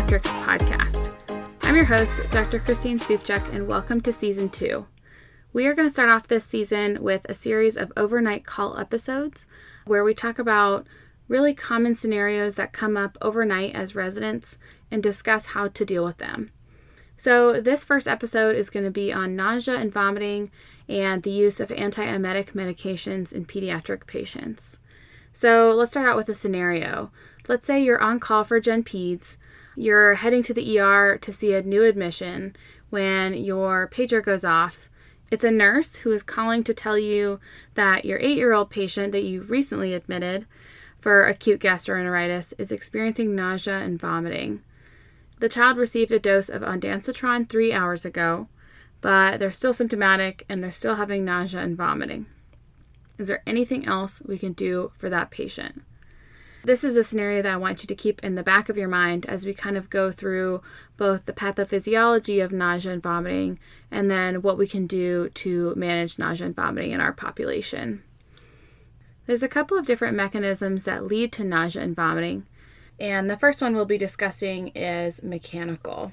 pediatrics 0.00 0.42
podcast. 0.42 1.56
I'm 1.62 1.76
your 1.76 1.84
host, 1.84 2.22
Dr. 2.30 2.58
Christine 2.58 2.98
Sufchuk, 2.98 3.54
and 3.54 3.68
welcome 3.68 4.00
to 4.00 4.14
season 4.14 4.48
two. 4.48 4.86
We 5.52 5.66
are 5.66 5.74
going 5.74 5.86
to 5.86 5.92
start 5.92 6.08
off 6.08 6.26
this 6.26 6.46
season 6.46 7.02
with 7.02 7.26
a 7.28 7.34
series 7.34 7.76
of 7.76 7.92
overnight 7.98 8.46
call 8.46 8.78
episodes 8.78 9.46
where 9.84 10.02
we 10.02 10.14
talk 10.14 10.38
about 10.38 10.86
really 11.28 11.52
common 11.52 11.96
scenarios 11.96 12.54
that 12.54 12.72
come 12.72 12.96
up 12.96 13.18
overnight 13.20 13.74
as 13.74 13.94
residents 13.94 14.56
and 14.90 15.02
discuss 15.02 15.46
how 15.46 15.68
to 15.68 15.84
deal 15.84 16.04
with 16.04 16.16
them. 16.16 16.50
So, 17.18 17.60
this 17.60 17.84
first 17.84 18.08
episode 18.08 18.56
is 18.56 18.70
going 18.70 18.86
to 18.86 18.90
be 18.90 19.12
on 19.12 19.36
nausea 19.36 19.76
and 19.76 19.92
vomiting 19.92 20.50
and 20.88 21.22
the 21.22 21.30
use 21.30 21.60
of 21.60 21.68
antiemetic 21.68 22.52
medications 22.52 23.34
in 23.34 23.44
pediatric 23.44 24.06
patients. 24.06 24.79
So, 25.40 25.70
let's 25.70 25.92
start 25.92 26.06
out 26.06 26.18
with 26.18 26.28
a 26.28 26.34
scenario. 26.34 27.10
Let's 27.48 27.66
say 27.66 27.82
you're 27.82 28.02
on 28.02 28.20
call 28.20 28.44
for 28.44 28.60
Gen 28.60 28.84
Peds, 28.84 29.38
you're 29.74 30.16
heading 30.16 30.42
to 30.42 30.52
the 30.52 30.78
ER 30.78 31.16
to 31.16 31.32
see 31.32 31.54
a 31.54 31.62
new 31.62 31.82
admission 31.82 32.54
when 32.90 33.32
your 33.32 33.88
pager 33.88 34.22
goes 34.22 34.44
off. 34.44 34.90
It's 35.30 35.42
a 35.42 35.50
nurse 35.50 35.96
who 35.96 36.12
is 36.12 36.22
calling 36.22 36.62
to 36.64 36.74
tell 36.74 36.98
you 36.98 37.40
that 37.72 38.04
your 38.04 38.18
eight 38.18 38.36
year 38.36 38.52
old 38.52 38.68
patient 38.68 39.12
that 39.12 39.22
you 39.22 39.40
recently 39.40 39.94
admitted 39.94 40.44
for 41.00 41.24
acute 41.24 41.62
gastroenteritis 41.62 42.52
is 42.58 42.70
experiencing 42.70 43.34
nausea 43.34 43.78
and 43.78 43.98
vomiting. 43.98 44.62
The 45.38 45.48
child 45.48 45.78
received 45.78 46.12
a 46.12 46.18
dose 46.18 46.50
of 46.50 46.60
ondansetron 46.60 47.48
three 47.48 47.72
hours 47.72 48.04
ago, 48.04 48.48
but 49.00 49.38
they're 49.38 49.52
still 49.52 49.72
symptomatic 49.72 50.44
and 50.50 50.62
they're 50.62 50.70
still 50.70 50.96
having 50.96 51.24
nausea 51.24 51.60
and 51.60 51.78
vomiting. 51.78 52.26
Is 53.20 53.28
there 53.28 53.42
anything 53.46 53.86
else 53.86 54.22
we 54.24 54.38
can 54.38 54.54
do 54.54 54.92
for 54.96 55.10
that 55.10 55.30
patient? 55.30 55.82
This 56.64 56.82
is 56.82 56.96
a 56.96 57.04
scenario 57.04 57.42
that 57.42 57.52
I 57.52 57.58
want 57.58 57.82
you 57.82 57.86
to 57.86 57.94
keep 57.94 58.24
in 58.24 58.34
the 58.34 58.42
back 58.42 58.70
of 58.70 58.78
your 58.78 58.88
mind 58.88 59.26
as 59.26 59.44
we 59.44 59.52
kind 59.52 59.76
of 59.76 59.90
go 59.90 60.10
through 60.10 60.62
both 60.96 61.26
the 61.26 61.34
pathophysiology 61.34 62.42
of 62.42 62.50
nausea 62.50 62.92
and 62.92 63.02
vomiting 63.02 63.58
and 63.90 64.10
then 64.10 64.40
what 64.40 64.56
we 64.56 64.66
can 64.66 64.86
do 64.86 65.28
to 65.34 65.74
manage 65.74 66.18
nausea 66.18 66.46
and 66.46 66.56
vomiting 66.56 66.92
in 66.92 67.00
our 67.02 67.12
population. 67.12 68.02
There's 69.26 69.42
a 69.42 69.48
couple 69.48 69.76
of 69.76 69.84
different 69.84 70.16
mechanisms 70.16 70.84
that 70.84 71.04
lead 71.04 71.30
to 71.34 71.44
nausea 71.44 71.82
and 71.82 71.94
vomiting, 71.94 72.46
and 72.98 73.28
the 73.28 73.36
first 73.36 73.60
one 73.60 73.74
we'll 73.74 73.84
be 73.84 73.98
discussing 73.98 74.68
is 74.68 75.22
mechanical. 75.22 76.12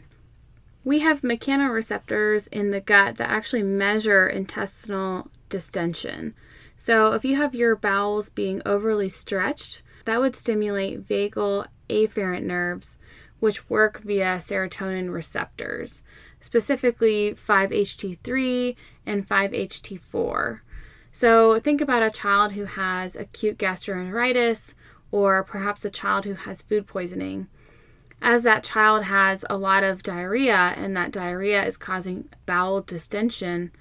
We 0.84 1.00
have 1.00 1.22
mechanoreceptors 1.22 2.50
in 2.50 2.72
the 2.72 2.82
gut 2.82 3.16
that 3.16 3.30
actually 3.30 3.64
measure 3.64 4.28
intestinal 4.28 5.32
distension. 5.48 6.36
So, 6.80 7.14
if 7.14 7.26
you 7.26 7.36
have 7.38 7.56
your 7.56 7.76
bowels 7.76 8.30
being 8.30 8.62
overly 8.64 9.10
stretched, 9.10 9.82
that 10.06 10.22
would 10.22 10.36
stimulate 10.36 11.08
vagal 11.08 11.66
afferent 11.90 12.44
nerves, 12.44 13.00
which 13.40 13.68
work 13.68 14.04
via 14.04 14.38
serotonin 14.38 15.12
receptors, 15.12 16.04
specifically 16.40 17.34
5-HT3 17.34 18.76
and 19.08 19.28
5-HT4. 19.28 20.60
So, 21.12 21.60
think 21.60 21.82
about 21.82 22.04
a 22.04 22.12
child 22.12 22.52
who 22.52 22.66
has 22.66 23.16
acute 23.16 23.58
gastroenteritis 23.58 24.76
or 25.10 25.44
perhaps 25.44 25.84
a 25.84 25.90
child 25.90 26.26
who 26.26 26.36
has 26.36 26.62
food 26.62 26.86
poisoning. 26.86 27.48
As 28.22 28.44
that 28.44 28.64
child 28.64 29.06
has 29.06 29.44
a 29.50 29.58
lot 29.58 29.84
of 29.84 30.04
diarrhea 30.04 30.76
and 30.78 30.96
that 30.96 31.12
diarrhea 31.12 31.66
is 31.66 31.76
causing 31.76 32.30
bowel 32.46 32.82
distension, 32.82 33.72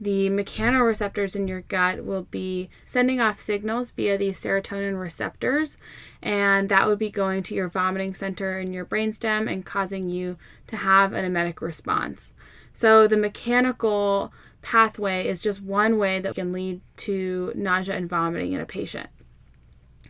the 0.00 0.30
mechanoreceptors 0.30 1.36
in 1.36 1.46
your 1.46 1.60
gut 1.62 2.04
will 2.04 2.22
be 2.22 2.70
sending 2.84 3.20
off 3.20 3.38
signals 3.38 3.92
via 3.92 4.16
these 4.16 4.40
serotonin 4.40 4.98
receptors, 4.98 5.76
and 6.22 6.68
that 6.70 6.88
would 6.88 6.98
be 6.98 7.10
going 7.10 7.42
to 7.42 7.54
your 7.54 7.68
vomiting 7.68 8.14
center 8.14 8.58
in 8.58 8.72
your 8.72 8.86
brainstem 8.86 9.50
and 9.52 9.66
causing 9.66 10.08
you 10.08 10.38
to 10.68 10.76
have 10.76 11.12
an 11.12 11.24
emetic 11.24 11.60
response. 11.60 12.32
So, 12.72 13.06
the 13.06 13.16
mechanical 13.16 14.32
pathway 14.62 15.26
is 15.26 15.40
just 15.40 15.62
one 15.62 15.98
way 15.98 16.20
that 16.20 16.34
can 16.34 16.52
lead 16.52 16.80
to 16.96 17.52
nausea 17.54 17.96
and 17.96 18.08
vomiting 18.08 18.52
in 18.52 18.60
a 18.60 18.66
patient. 18.66 19.10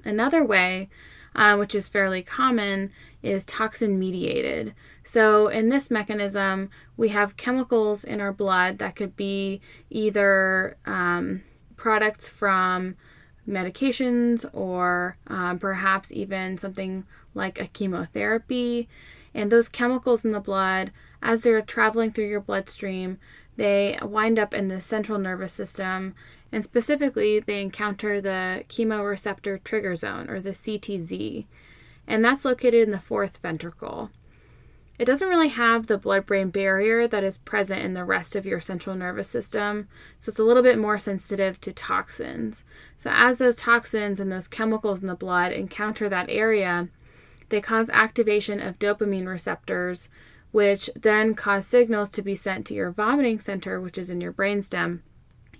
Another 0.04 0.44
way, 0.44 0.88
uh, 1.34 1.56
which 1.56 1.74
is 1.74 1.88
fairly 1.88 2.22
common, 2.22 2.90
is 3.22 3.44
toxin 3.44 3.98
mediated. 3.98 4.74
So, 5.04 5.48
in 5.48 5.68
this 5.68 5.90
mechanism, 5.90 6.70
we 6.96 7.08
have 7.10 7.36
chemicals 7.36 8.04
in 8.04 8.20
our 8.20 8.32
blood 8.32 8.78
that 8.78 8.96
could 8.96 9.16
be 9.16 9.60
either 9.90 10.76
um, 10.86 11.42
products 11.76 12.28
from 12.28 12.96
medications 13.48 14.48
or 14.52 15.16
um, 15.26 15.58
perhaps 15.58 16.12
even 16.12 16.58
something 16.58 17.04
like 17.34 17.60
a 17.60 17.66
chemotherapy. 17.66 18.88
And 19.34 19.50
those 19.50 19.68
chemicals 19.68 20.24
in 20.24 20.32
the 20.32 20.40
blood, 20.40 20.92
as 21.22 21.40
they're 21.40 21.62
traveling 21.62 22.12
through 22.12 22.28
your 22.28 22.40
bloodstream, 22.40 23.18
they 23.56 23.98
wind 24.02 24.38
up 24.38 24.54
in 24.54 24.68
the 24.68 24.80
central 24.80 25.18
nervous 25.18 25.52
system 25.52 26.14
and 26.52 26.64
specifically 26.64 27.40
they 27.40 27.60
encounter 27.60 28.20
the 28.20 28.64
chemoreceptor 28.68 29.62
trigger 29.62 29.94
zone 29.94 30.28
or 30.28 30.40
the 30.40 30.50
CTZ, 30.50 31.46
and 32.06 32.24
that's 32.24 32.44
located 32.44 32.82
in 32.82 32.90
the 32.90 32.98
fourth 32.98 33.38
ventricle. 33.38 34.10
It 34.98 35.06
doesn't 35.06 35.28
really 35.28 35.48
have 35.48 35.86
the 35.86 35.96
blood 35.96 36.26
brain 36.26 36.50
barrier 36.50 37.08
that 37.08 37.24
is 37.24 37.38
present 37.38 37.82
in 37.82 37.94
the 37.94 38.04
rest 38.04 38.36
of 38.36 38.44
your 38.44 38.60
central 38.60 38.94
nervous 38.94 39.28
system, 39.28 39.88
so 40.18 40.28
it's 40.28 40.38
a 40.38 40.44
little 40.44 40.62
bit 40.62 40.78
more 40.78 40.98
sensitive 40.98 41.58
to 41.62 41.72
toxins. 41.72 42.64
So, 42.98 43.10
as 43.10 43.38
those 43.38 43.56
toxins 43.56 44.20
and 44.20 44.30
those 44.30 44.46
chemicals 44.46 45.00
in 45.00 45.06
the 45.06 45.14
blood 45.14 45.52
encounter 45.52 46.10
that 46.10 46.28
area, 46.28 46.90
they 47.48 47.62
cause 47.62 47.88
activation 47.88 48.60
of 48.60 48.78
dopamine 48.78 49.26
receptors, 49.26 50.10
which 50.50 50.90
then 50.94 51.34
cause 51.34 51.66
signals 51.66 52.10
to 52.10 52.20
be 52.20 52.34
sent 52.34 52.66
to 52.66 52.74
your 52.74 52.90
vomiting 52.90 53.38
center, 53.38 53.80
which 53.80 53.96
is 53.96 54.10
in 54.10 54.20
your 54.20 54.34
brainstem, 54.34 55.00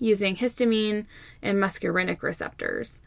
using 0.01 0.37
histamine 0.37 1.07
and 1.41 1.59
muscarinic 1.59 2.23
receptors. 2.23 2.99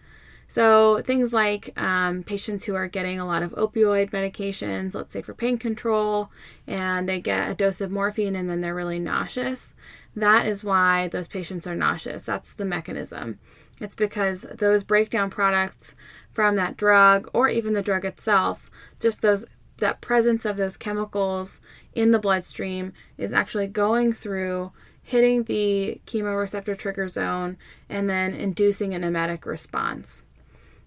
So, 0.47 1.01
things 1.01 1.33
like 1.33 1.77
um, 1.81 2.23
patients 2.23 2.65
who 2.65 2.75
are 2.75 2.87
getting 2.87 3.19
a 3.19 3.25
lot 3.25 3.43
of 3.43 3.53
opioid 3.53 4.11
medications, 4.11 4.93
let's 4.93 5.11
say 5.11 5.21
for 5.21 5.33
pain 5.33 5.57
control, 5.57 6.29
and 6.67 7.09
they 7.09 7.19
get 7.19 7.49
a 7.49 7.55
dose 7.55 7.81
of 7.81 7.91
morphine 7.91 8.35
and 8.35 8.49
then 8.49 8.61
they're 8.61 8.75
really 8.75 8.99
nauseous, 8.99 9.73
that 10.15 10.45
is 10.45 10.63
why 10.63 11.07
those 11.07 11.27
patients 11.27 11.65
are 11.65 11.75
nauseous. 11.75 12.25
That's 12.25 12.53
the 12.53 12.65
mechanism. 12.65 13.39
It's 13.79 13.95
because 13.95 14.43
those 14.43 14.83
breakdown 14.83 15.29
products 15.29 15.95
from 16.31 16.55
that 16.55 16.77
drug 16.77 17.29
or 17.33 17.49
even 17.49 17.73
the 17.73 17.81
drug 17.81 18.05
itself, 18.05 18.69
just 18.99 19.21
those 19.21 19.45
that 19.77 20.01
presence 20.01 20.45
of 20.45 20.55
those 20.55 20.77
chemicals 20.77 21.59
in 21.93 22.11
the 22.11 22.19
bloodstream 22.19 22.93
is 23.17 23.33
actually 23.33 23.67
going 23.67 24.13
through 24.13 24.71
hitting 25.03 25.43
the 25.43 26.01
chemoreceptor 26.07 26.77
trigger 26.77 27.07
zone 27.07 27.57
and 27.89 28.09
then 28.09 28.33
inducing 28.33 28.93
an 28.93 29.03
emetic 29.03 29.45
response. 29.45 30.23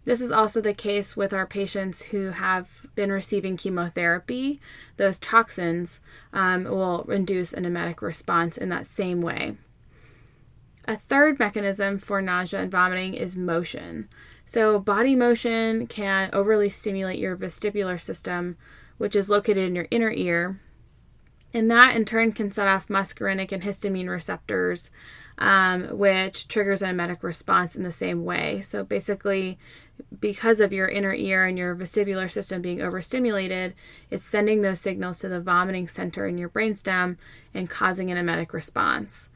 This 0.06 0.20
is 0.20 0.30
also 0.30 0.60
the 0.60 0.72
case 0.72 1.16
with 1.16 1.32
our 1.32 1.46
patients 1.46 2.02
who 2.02 2.30
have 2.30 2.86
been 2.94 3.10
receiving 3.10 3.56
chemotherapy. 3.56 4.60
Those 4.96 5.18
toxins 5.18 6.00
um, 6.32 6.64
will 6.64 7.02
induce 7.10 7.52
an 7.52 7.64
emetic 7.64 8.00
response 8.00 8.56
in 8.56 8.68
that 8.70 8.86
same 8.86 9.20
way. 9.20 9.56
A 10.88 10.96
third 10.96 11.40
mechanism 11.40 11.98
for 11.98 12.22
nausea 12.22 12.60
and 12.60 12.70
vomiting 12.70 13.14
is 13.14 13.36
motion. 13.36 14.08
So, 14.44 14.78
body 14.78 15.16
motion 15.16 15.88
can 15.88 16.30
overly 16.32 16.68
stimulate 16.68 17.18
your 17.18 17.36
vestibular 17.36 18.00
system, 18.00 18.56
which 18.98 19.16
is 19.16 19.28
located 19.28 19.64
in 19.64 19.74
your 19.74 19.88
inner 19.90 20.12
ear, 20.12 20.60
and 21.54 21.70
that 21.70 21.96
in 21.96 22.04
turn 22.04 22.32
can 22.32 22.50
set 22.50 22.68
off 22.68 22.88
muscarinic 22.88 23.52
and 23.52 23.62
histamine 23.62 24.08
receptors, 24.08 24.90
um, 25.38 25.98
which 25.98 26.48
triggers 26.48 26.82
an 26.82 26.90
emetic 26.90 27.22
response 27.22 27.76
in 27.76 27.82
the 27.82 27.92
same 27.92 28.24
way. 28.24 28.60
So 28.60 28.84
basically, 28.84 29.58
because 30.20 30.60
of 30.60 30.72
your 30.72 30.88
inner 30.88 31.14
ear 31.14 31.46
and 31.46 31.56
your 31.56 31.74
vestibular 31.74 32.30
system 32.30 32.62
being 32.62 32.82
overstimulated, 32.82 33.74
it's 34.10 34.26
sending 34.26 34.62
those 34.62 34.80
signals 34.80 35.18
to 35.20 35.28
the 35.28 35.40
vomiting 35.40 35.88
center 35.88 36.26
in 36.26 36.38
your 36.38 36.48
brainstem 36.48 37.16
and 37.54 37.70
causing 37.70 38.10
an 38.10 38.18
emetic 38.18 38.52
response. 38.52 39.28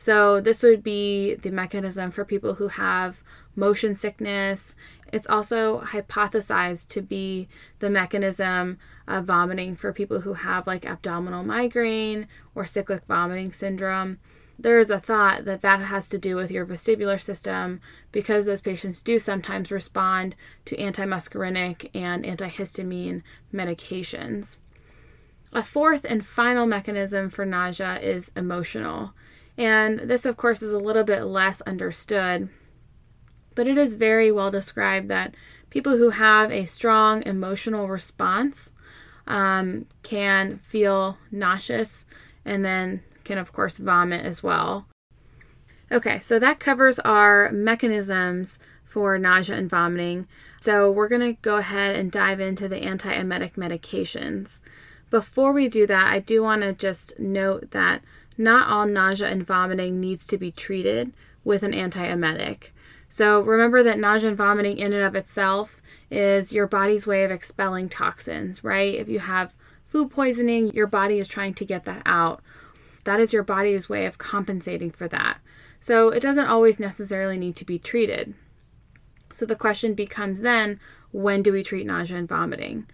So, 0.00 0.40
this 0.40 0.62
would 0.62 0.84
be 0.84 1.34
the 1.34 1.50
mechanism 1.50 2.12
for 2.12 2.24
people 2.24 2.54
who 2.54 2.68
have 2.68 3.20
motion 3.58 3.94
sickness. 3.94 4.74
It's 5.12 5.26
also 5.26 5.80
hypothesized 5.80 6.88
to 6.88 7.02
be 7.02 7.48
the 7.78 7.90
mechanism 7.90 8.78
of 9.06 9.24
vomiting 9.24 9.76
for 9.76 9.92
people 9.92 10.20
who 10.20 10.34
have 10.34 10.66
like 10.66 10.84
abdominal 10.84 11.44
migraine 11.44 12.28
or 12.54 12.66
cyclic 12.66 13.04
vomiting 13.06 13.52
syndrome 13.52 14.18
there 14.58 14.80
is 14.80 14.90
a 14.90 14.98
thought 14.98 15.44
that 15.44 15.62
that 15.62 15.80
has 15.80 16.08
to 16.08 16.18
do 16.18 16.34
with 16.34 16.50
your 16.50 16.66
vestibular 16.66 17.20
system 17.20 17.80
because 18.10 18.46
those 18.46 18.60
patients 18.60 19.00
do 19.00 19.18
sometimes 19.18 19.70
respond 19.70 20.34
to 20.64 20.76
antimuscarinic 20.76 21.90
and 21.94 22.24
antihistamine 22.24 23.22
medications. 23.54 24.56
A 25.52 25.62
fourth 25.62 26.04
and 26.04 26.26
final 26.26 26.66
mechanism 26.66 27.30
for 27.30 27.46
nausea 27.46 28.00
is 28.00 28.32
emotional. 28.34 29.12
And 29.56 30.00
this, 30.00 30.26
of 30.26 30.36
course, 30.36 30.60
is 30.60 30.72
a 30.72 30.78
little 30.78 31.04
bit 31.04 31.22
less 31.22 31.60
understood, 31.62 32.48
but 33.58 33.66
it 33.66 33.76
is 33.76 33.96
very 33.96 34.30
well 34.30 34.52
described 34.52 35.08
that 35.08 35.34
people 35.68 35.96
who 35.96 36.10
have 36.10 36.52
a 36.52 36.64
strong 36.64 37.24
emotional 37.24 37.88
response 37.88 38.70
um, 39.26 39.84
can 40.04 40.58
feel 40.58 41.18
nauseous 41.32 42.06
and 42.44 42.64
then 42.64 43.02
can, 43.24 43.36
of 43.36 43.52
course, 43.52 43.78
vomit 43.78 44.24
as 44.24 44.44
well. 44.44 44.86
Okay, 45.90 46.20
so 46.20 46.38
that 46.38 46.60
covers 46.60 47.00
our 47.00 47.50
mechanisms 47.50 48.60
for 48.84 49.18
nausea 49.18 49.56
and 49.56 49.68
vomiting. 49.68 50.28
So 50.60 50.88
we're 50.88 51.08
going 51.08 51.34
to 51.34 51.42
go 51.42 51.56
ahead 51.56 51.96
and 51.96 52.12
dive 52.12 52.38
into 52.38 52.68
the 52.68 52.78
antiemetic 52.78 53.54
medications. 53.54 54.60
Before 55.10 55.50
we 55.52 55.68
do 55.68 55.84
that, 55.84 56.06
I 56.06 56.20
do 56.20 56.44
want 56.44 56.62
to 56.62 56.72
just 56.74 57.18
note 57.18 57.72
that 57.72 58.02
not 58.36 58.68
all 58.68 58.86
nausea 58.86 59.26
and 59.26 59.44
vomiting 59.44 59.98
needs 59.98 60.28
to 60.28 60.38
be 60.38 60.52
treated 60.52 61.12
with 61.42 61.64
an 61.64 61.72
antiemetic. 61.72 62.70
So 63.08 63.40
remember 63.40 63.82
that 63.82 63.98
nausea 63.98 64.28
and 64.28 64.36
vomiting 64.36 64.78
in 64.78 64.92
and 64.92 65.02
of 65.02 65.14
itself 65.14 65.80
is 66.10 66.52
your 66.52 66.66
body's 66.66 67.06
way 67.06 67.24
of 67.24 67.30
expelling 67.30 67.88
toxins, 67.88 68.62
right? 68.62 68.94
If 68.94 69.08
you 69.08 69.18
have 69.20 69.54
food 69.86 70.10
poisoning, 70.10 70.72
your 70.72 70.86
body 70.86 71.18
is 71.18 71.28
trying 71.28 71.54
to 71.54 71.64
get 71.64 71.84
that 71.84 72.02
out. 72.04 72.42
That 73.04 73.20
is 73.20 73.32
your 73.32 73.42
body's 73.42 73.88
way 73.88 74.06
of 74.06 74.18
compensating 74.18 74.90
for 74.90 75.08
that. 75.08 75.38
So 75.80 76.10
it 76.10 76.20
doesn't 76.20 76.46
always 76.46 76.78
necessarily 76.78 77.38
need 77.38 77.56
to 77.56 77.64
be 77.64 77.78
treated. 77.78 78.34
So 79.30 79.46
the 79.46 79.56
question 79.56 79.94
becomes 79.94 80.40
then 80.42 80.80
when 81.10 81.42
do 81.42 81.52
we 81.52 81.62
treat 81.62 81.86
nausea 81.86 82.16
and 82.16 82.28
vomiting? 82.28 82.86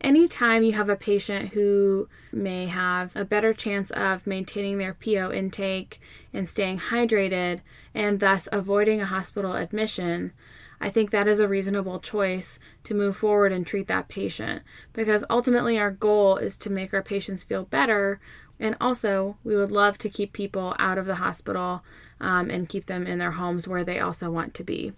Anytime 0.00 0.62
you 0.62 0.72
have 0.72 0.88
a 0.88 0.96
patient 0.96 1.50
who 1.50 2.08
may 2.30 2.66
have 2.66 3.16
a 3.16 3.24
better 3.24 3.54
chance 3.54 3.90
of 3.90 4.26
maintaining 4.26 4.78
their 4.78 4.94
PO 4.94 5.32
intake 5.32 6.00
and 6.32 6.48
staying 6.48 6.78
hydrated 6.78 7.60
and 7.94 8.20
thus 8.20 8.48
avoiding 8.52 9.00
a 9.00 9.06
hospital 9.06 9.54
admission, 9.54 10.32
I 10.80 10.90
think 10.90 11.10
that 11.10 11.26
is 11.26 11.40
a 11.40 11.48
reasonable 11.48 11.98
choice 11.98 12.58
to 12.84 12.94
move 12.94 13.16
forward 13.16 13.52
and 13.52 13.66
treat 13.66 13.88
that 13.88 14.08
patient 14.08 14.62
because 14.92 15.24
ultimately 15.30 15.78
our 15.78 15.90
goal 15.90 16.36
is 16.36 16.58
to 16.58 16.70
make 16.70 16.92
our 16.92 17.02
patients 17.02 17.44
feel 17.44 17.64
better. 17.64 18.20
And 18.60 18.76
also, 18.80 19.36
we 19.44 19.56
would 19.56 19.72
love 19.72 19.98
to 19.98 20.10
keep 20.10 20.32
people 20.32 20.76
out 20.78 20.98
of 20.98 21.06
the 21.06 21.16
hospital 21.16 21.82
um, 22.20 22.50
and 22.50 22.68
keep 22.68 22.86
them 22.86 23.06
in 23.06 23.18
their 23.18 23.32
homes 23.32 23.66
where 23.66 23.84
they 23.84 24.00
also 24.00 24.30
want 24.30 24.54
to 24.54 24.64
be. 24.64 24.92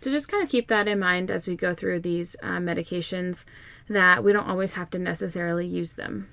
So, 0.00 0.10
just 0.10 0.28
kind 0.28 0.42
of 0.42 0.50
keep 0.50 0.68
that 0.68 0.88
in 0.88 0.98
mind 0.98 1.30
as 1.30 1.48
we 1.48 1.56
go 1.56 1.74
through 1.74 2.00
these 2.00 2.36
uh, 2.42 2.58
medications 2.58 3.44
that 3.88 4.24
we 4.24 4.32
don't 4.32 4.48
always 4.48 4.74
have 4.74 4.90
to 4.90 4.98
necessarily 4.98 5.66
use 5.66 5.94
them. 5.94 6.28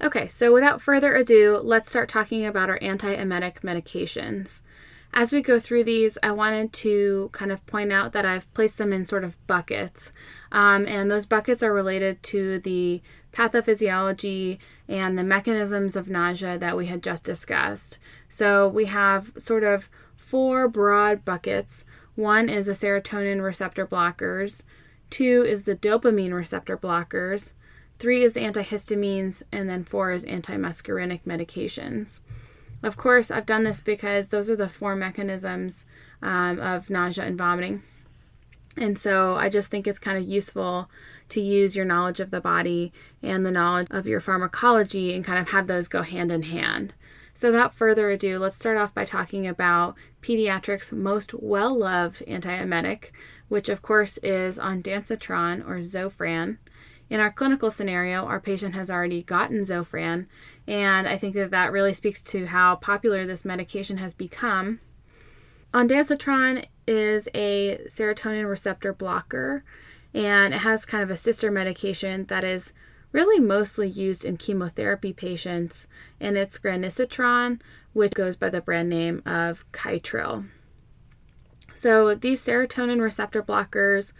Okay, 0.00 0.28
so 0.28 0.52
without 0.52 0.80
further 0.80 1.14
ado, 1.16 1.60
let's 1.62 1.90
start 1.90 2.08
talking 2.08 2.46
about 2.46 2.70
our 2.70 2.78
antiemetic 2.78 3.60
medications. 3.62 4.60
As 5.12 5.32
we 5.32 5.42
go 5.42 5.58
through 5.58 5.84
these, 5.84 6.18
I 6.22 6.32
wanted 6.32 6.72
to 6.74 7.30
kind 7.32 7.50
of 7.50 7.64
point 7.66 7.92
out 7.92 8.12
that 8.12 8.26
I've 8.26 8.52
placed 8.54 8.78
them 8.78 8.92
in 8.92 9.04
sort 9.04 9.24
of 9.24 9.44
buckets. 9.46 10.12
Um, 10.52 10.86
and 10.86 11.10
those 11.10 11.26
buckets 11.26 11.62
are 11.62 11.72
related 11.72 12.22
to 12.24 12.60
the 12.60 13.02
pathophysiology 13.32 14.58
and 14.86 15.18
the 15.18 15.24
mechanisms 15.24 15.96
of 15.96 16.08
nausea 16.08 16.58
that 16.58 16.76
we 16.76 16.86
had 16.86 17.02
just 17.02 17.24
discussed. 17.24 17.98
So 18.28 18.68
we 18.68 18.84
have 18.86 19.32
sort 19.38 19.64
of 19.64 19.88
four 20.16 20.68
broad 20.68 21.24
buckets. 21.24 21.84
One 22.14 22.48
is 22.48 22.66
the 22.66 22.72
serotonin 22.72 23.42
receptor 23.42 23.86
blockers, 23.86 24.62
two 25.10 25.44
is 25.46 25.64
the 25.64 25.76
dopamine 25.76 26.32
receptor 26.32 26.76
blockers, 26.76 27.52
three 27.98 28.22
is 28.22 28.32
the 28.32 28.40
antihistamines, 28.40 29.42
and 29.50 29.68
then 29.68 29.84
four 29.84 30.12
is 30.12 30.24
antimuscarinic 30.24 31.20
medications. 31.26 32.20
Of 32.82 32.96
course, 32.96 33.30
I've 33.30 33.46
done 33.46 33.64
this 33.64 33.80
because 33.80 34.28
those 34.28 34.48
are 34.48 34.56
the 34.56 34.68
four 34.68 34.94
mechanisms 34.94 35.84
um, 36.22 36.60
of 36.60 36.90
nausea 36.90 37.24
and 37.24 37.36
vomiting. 37.36 37.82
And 38.76 38.96
so 38.96 39.34
I 39.36 39.48
just 39.48 39.70
think 39.70 39.86
it's 39.86 39.98
kind 39.98 40.16
of 40.16 40.28
useful 40.28 40.88
to 41.30 41.40
use 41.40 41.74
your 41.74 41.84
knowledge 41.84 42.20
of 42.20 42.30
the 42.30 42.40
body 42.40 42.92
and 43.22 43.44
the 43.44 43.50
knowledge 43.50 43.88
of 43.90 44.06
your 44.06 44.20
pharmacology 44.20 45.14
and 45.14 45.24
kind 45.24 45.38
of 45.38 45.50
have 45.50 45.66
those 45.66 45.88
go 45.88 46.02
hand 46.02 46.30
in 46.30 46.42
hand. 46.42 46.94
So, 47.34 47.50
without 47.50 47.74
further 47.74 48.10
ado, 48.10 48.38
let's 48.38 48.58
start 48.58 48.78
off 48.78 48.94
by 48.94 49.04
talking 49.04 49.46
about 49.46 49.94
pediatrics' 50.22 50.92
most 50.92 51.32
well 51.34 51.76
loved 51.76 52.24
antiemetic, 52.26 53.12
which 53.48 53.68
of 53.68 53.82
course 53.82 54.18
is 54.18 54.58
on 54.58 54.82
ondansetron 54.82 55.66
or 55.66 55.78
Zofran. 55.78 56.58
In 57.10 57.20
our 57.20 57.32
clinical 57.32 57.70
scenario, 57.70 58.26
our 58.26 58.40
patient 58.40 58.74
has 58.74 58.90
already 58.90 59.22
gotten 59.22 59.62
Zofran, 59.62 60.26
and 60.66 61.08
I 61.08 61.16
think 61.16 61.34
that 61.36 61.50
that 61.50 61.72
really 61.72 61.94
speaks 61.94 62.20
to 62.22 62.46
how 62.46 62.76
popular 62.76 63.26
this 63.26 63.44
medication 63.44 63.96
has 63.96 64.12
become. 64.12 64.80
Ondansetron 65.72 66.66
is 66.86 67.28
a 67.34 67.80
serotonin 67.88 68.48
receptor 68.48 68.92
blocker, 68.92 69.64
and 70.12 70.52
it 70.52 70.60
has 70.60 70.84
kind 70.84 71.02
of 71.02 71.10
a 71.10 71.16
sister 71.16 71.50
medication 71.50 72.26
that 72.26 72.44
is 72.44 72.72
really 73.12 73.40
mostly 73.40 73.88
used 73.88 74.24
in 74.24 74.36
chemotherapy 74.36 75.12
patients, 75.12 75.86
and 76.20 76.36
it's 76.36 76.58
granisetron, 76.58 77.60
which 77.94 78.12
goes 78.12 78.36
by 78.36 78.50
the 78.50 78.60
brand 78.60 78.88
name 78.88 79.22
of 79.24 79.64
Kytril. 79.72 80.46
So 81.78 82.16
these 82.16 82.44
serotonin 82.44 83.00
receptor 83.00 83.40
blockers 83.40 84.10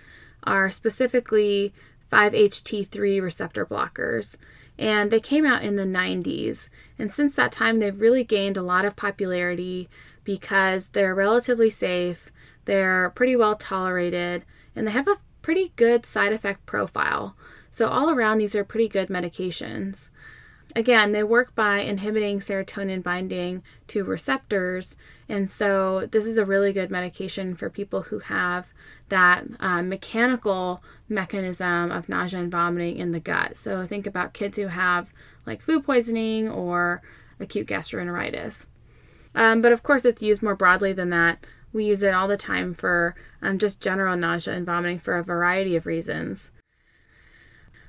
are 0.45 0.71
specifically 0.71 1.75
5-HT3 2.13 3.21
receptor 3.21 3.67
blockers, 3.67 4.37
and 4.79 5.11
they 5.11 5.19
came 5.19 5.45
out 5.45 5.65
in 5.65 5.75
the 5.75 5.83
90s. 5.83 6.69
And 7.01 7.13
since 7.13 7.35
that 7.35 7.51
time, 7.51 7.81
they've 7.81 8.01
really 8.01 8.23
gained 8.23 8.57
a 8.57 8.63
lot 8.63 8.85
of 8.85 8.95
popularity 8.95 9.89
because 10.23 10.91
they're 10.91 11.17
relatively 11.17 11.69
safe, 11.69 12.31
they're 12.65 13.11
pretty 13.17 13.35
well 13.35 13.57
tolerated, 13.57 14.45
and 14.77 14.87
they 14.87 14.93
have 14.93 15.09
a 15.09 15.19
pretty 15.43 15.73
good 15.75 16.07
side 16.07 16.33
effect 16.33 16.65
profile. 16.65 17.35
So, 17.73 17.89
all 17.89 18.09
around, 18.09 18.39
these 18.39 18.55
are 18.55 18.63
pretty 18.63 18.89
good 18.89 19.09
medications. 19.09 20.11
Again, 20.77 21.11
they 21.11 21.25
work 21.25 21.57
by 21.57 21.81
inhibiting 21.81 22.39
serotonin 22.39 23.03
binding 23.03 23.65
to 23.89 24.05
receptors, 24.05 24.95
and 25.29 25.51
so 25.51 26.09
this 26.11 26.27
is 26.27 26.39
a 26.39 26.45
really 26.45 26.73
good 26.73 26.91
medication 26.91 27.55
for 27.55 27.69
people 27.69 28.03
who 28.03 28.21
have 28.21 28.73
that 29.09 29.45
um, 29.61 29.89
mechanical 29.89 30.83
mechanism 31.09 31.91
of 31.91 32.09
nausea 32.09 32.41
and 32.41 32.51
vomiting 32.51 32.97
in 32.97 33.13
the 33.13 33.21
gut. 33.21 33.57
So 33.57 33.85
think 33.85 34.07
about 34.07 34.33
kids 34.33 34.57
who 34.57 34.69
have 34.69 35.13
like 35.47 35.61
food 35.61 35.85
poisoning 35.85 36.49
or 36.49 37.03
acute 37.41 37.67
gastroenteritis. 37.67 38.67
Um, 39.35 39.61
but 39.61 39.73
of 39.73 39.83
course, 39.83 40.05
it's 40.05 40.23
used 40.23 40.43
more 40.43 40.57
broadly 40.57 40.93
than 40.93 41.11
that. 41.11 41.45
We 41.73 41.85
use 41.85 42.03
it 42.03 42.15
all 42.15 42.29
the 42.29 42.37
time 42.37 42.75
for 42.75 43.15
um, 43.43 43.59
just 43.59 43.81
general 43.81 44.17
nausea 44.17 44.55
and 44.55 44.65
vomiting 44.65 44.99
for 44.99 45.17
a 45.17 45.25
variety 45.25 45.77
of 45.77 45.87
reasons. 45.87 46.51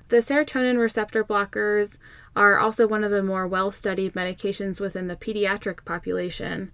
The 0.10 0.18
serotonin 0.18 0.78
receptor 0.78 1.24
blockers 1.24 1.98
are 2.36 2.58
also 2.58 2.88
one 2.88 3.04
of 3.04 3.12
the 3.12 3.24
more 3.24 3.48
well 3.48 3.72
studied 3.72 4.14
medications 4.14 4.80
within 4.80 5.08
the 5.08 5.16
pediatric 5.16 5.86
population. 5.86 6.72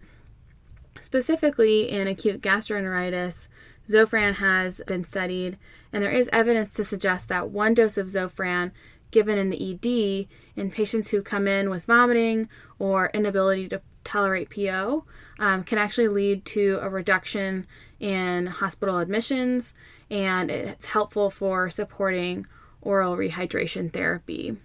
Specifically, 1.05 1.87
in 1.87 2.07
acute 2.07 2.41
gastroenteritis, 2.41 3.47
Zofran 3.87 4.33
has 4.37 4.81
been 4.87 5.05
studied, 5.05 5.59
and 5.93 6.03
there 6.03 6.09
is 6.09 6.27
evidence 6.33 6.71
to 6.71 6.83
suggest 6.83 7.29
that 7.29 7.51
one 7.51 7.75
dose 7.75 7.95
of 7.95 8.07
Zofran 8.07 8.71
given 9.11 9.37
in 9.37 9.51
the 9.51 9.71
ED 9.71 10.27
in 10.55 10.71
patients 10.71 11.09
who 11.09 11.21
come 11.21 11.47
in 11.47 11.69
with 11.69 11.85
vomiting 11.85 12.49
or 12.79 13.11
inability 13.13 13.69
to 13.69 13.83
tolerate 14.03 14.49
PO 14.49 15.05
um, 15.37 15.63
can 15.63 15.77
actually 15.77 16.07
lead 16.07 16.43
to 16.45 16.79
a 16.81 16.89
reduction 16.89 17.67
in 17.99 18.47
hospital 18.47 18.97
admissions, 18.97 19.75
and 20.09 20.49
it's 20.49 20.87
helpful 20.87 21.29
for 21.29 21.69
supporting 21.69 22.47
oral 22.81 23.15
rehydration 23.15 23.93
therapy. 23.93 24.57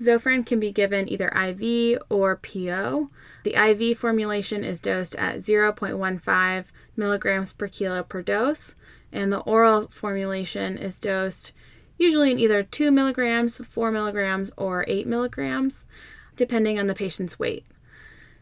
Zofran 0.00 0.44
can 0.44 0.58
be 0.58 0.72
given 0.72 1.08
either 1.08 1.28
IV 1.28 2.02
or 2.10 2.36
PO. 2.36 3.10
The 3.44 3.54
IV 3.54 3.98
formulation 3.98 4.64
is 4.64 4.80
dosed 4.80 5.14
at 5.16 5.36
0.15 5.36 6.64
milligrams 6.96 7.52
per 7.52 7.68
kilo 7.68 8.02
per 8.02 8.22
dose, 8.22 8.74
and 9.12 9.32
the 9.32 9.40
oral 9.40 9.88
formulation 9.88 10.76
is 10.76 10.98
dosed 10.98 11.52
usually 11.96 12.32
in 12.32 12.38
either 12.38 12.62
2 12.62 12.90
milligrams, 12.90 13.58
4 13.58 13.90
milligrams, 13.92 14.50
or 14.56 14.84
8 14.88 15.06
milligrams, 15.06 15.86
depending 16.36 16.78
on 16.78 16.88
the 16.88 16.94
patient's 16.94 17.38
weight. 17.38 17.64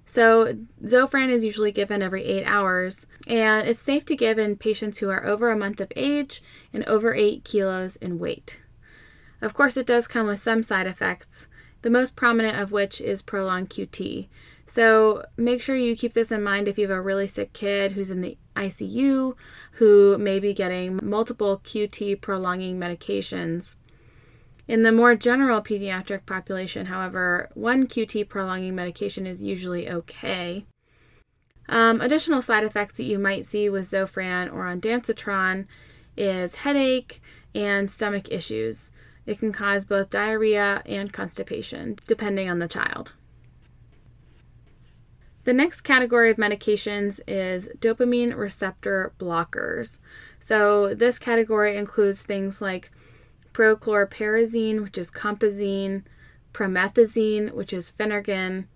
So, 0.06 0.56
Zofran 0.84 1.30
is 1.30 1.44
usually 1.44 1.70
given 1.70 2.02
every 2.02 2.24
eight 2.24 2.44
hours, 2.44 3.06
and 3.26 3.68
it's 3.68 3.80
safe 3.80 4.04
to 4.06 4.16
give 4.16 4.38
in 4.38 4.56
patients 4.56 4.98
who 4.98 5.10
are 5.10 5.24
over 5.24 5.50
a 5.50 5.56
month 5.56 5.80
of 5.80 5.92
age 5.94 6.42
and 6.72 6.84
over 6.84 7.14
8 7.14 7.44
kilos 7.44 7.96
in 7.96 8.18
weight. 8.18 8.61
Of 9.42 9.54
course, 9.54 9.76
it 9.76 9.86
does 9.86 10.06
come 10.06 10.28
with 10.28 10.38
some 10.38 10.62
side 10.62 10.86
effects, 10.86 11.48
the 11.82 11.90
most 11.90 12.14
prominent 12.14 12.58
of 12.58 12.70
which 12.70 13.00
is 13.00 13.22
prolonged 13.22 13.70
QT. 13.70 14.28
So 14.64 15.24
make 15.36 15.60
sure 15.60 15.74
you 15.74 15.96
keep 15.96 16.12
this 16.12 16.30
in 16.30 16.44
mind 16.44 16.68
if 16.68 16.78
you 16.78 16.88
have 16.88 16.96
a 16.96 17.02
really 17.02 17.26
sick 17.26 17.52
kid 17.52 17.92
who's 17.92 18.12
in 18.12 18.20
the 18.20 18.38
ICU, 18.54 19.34
who 19.72 20.16
may 20.16 20.38
be 20.38 20.54
getting 20.54 21.00
multiple 21.02 21.60
QT 21.64 22.20
prolonging 22.20 22.78
medications. 22.78 23.76
In 24.68 24.82
the 24.82 24.92
more 24.92 25.16
general 25.16 25.60
pediatric 25.60 26.24
population, 26.24 26.86
however, 26.86 27.50
one 27.54 27.88
QT 27.88 28.28
prolonging 28.28 28.76
medication 28.76 29.26
is 29.26 29.42
usually 29.42 29.90
okay. 29.90 30.66
Um, 31.68 32.00
additional 32.00 32.42
side 32.42 32.62
effects 32.62 32.96
that 32.98 33.04
you 33.04 33.18
might 33.18 33.44
see 33.44 33.68
with 33.68 33.90
Zofran 33.90 34.52
or 34.52 34.66
on 34.66 34.80
ondansetron 34.80 35.66
is 36.16 36.56
headache 36.56 37.20
and 37.56 37.90
stomach 37.90 38.30
issues. 38.30 38.91
It 39.26 39.38
can 39.38 39.52
cause 39.52 39.84
both 39.84 40.10
diarrhea 40.10 40.82
and 40.84 41.12
constipation, 41.12 41.98
depending 42.06 42.50
on 42.50 42.58
the 42.58 42.68
child. 42.68 43.14
The 45.44 45.52
next 45.52 45.80
category 45.80 46.30
of 46.30 46.36
medications 46.36 47.20
is 47.26 47.68
dopamine 47.80 48.36
receptor 48.36 49.12
blockers. 49.18 49.98
So, 50.38 50.94
this 50.94 51.18
category 51.18 51.76
includes 51.76 52.22
things 52.22 52.62
like 52.62 52.92
prochlorperazine, 53.52 54.82
which 54.82 54.96
is 54.96 55.10
compazine, 55.10 56.04
promethazine, 56.52 57.52
which 57.52 57.72
is 57.72 57.90
Phenergan, 57.90 58.66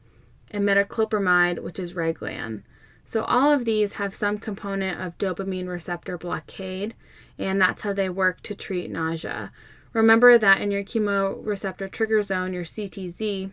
and 0.50 0.64
metoclopramide, 0.64 1.62
which 1.62 1.78
is 1.78 1.94
Reglan. 1.94 2.62
So, 3.04 3.22
all 3.24 3.52
of 3.52 3.64
these 3.64 3.94
have 3.94 4.16
some 4.16 4.38
component 4.38 5.00
of 5.00 5.18
dopamine 5.18 5.68
receptor 5.68 6.18
blockade, 6.18 6.94
and 7.38 7.60
that's 7.60 7.82
how 7.82 7.92
they 7.92 8.08
work 8.08 8.42
to 8.42 8.56
treat 8.56 8.90
nausea. 8.90 9.52
Remember 9.93 10.38
that 10.38 10.61
in 10.61 10.71
your 10.71 10.83
chemoreceptor 10.83 11.90
trigger 11.90 12.23
zone, 12.23 12.52
your 12.52 12.64
CTZ, 12.64 13.50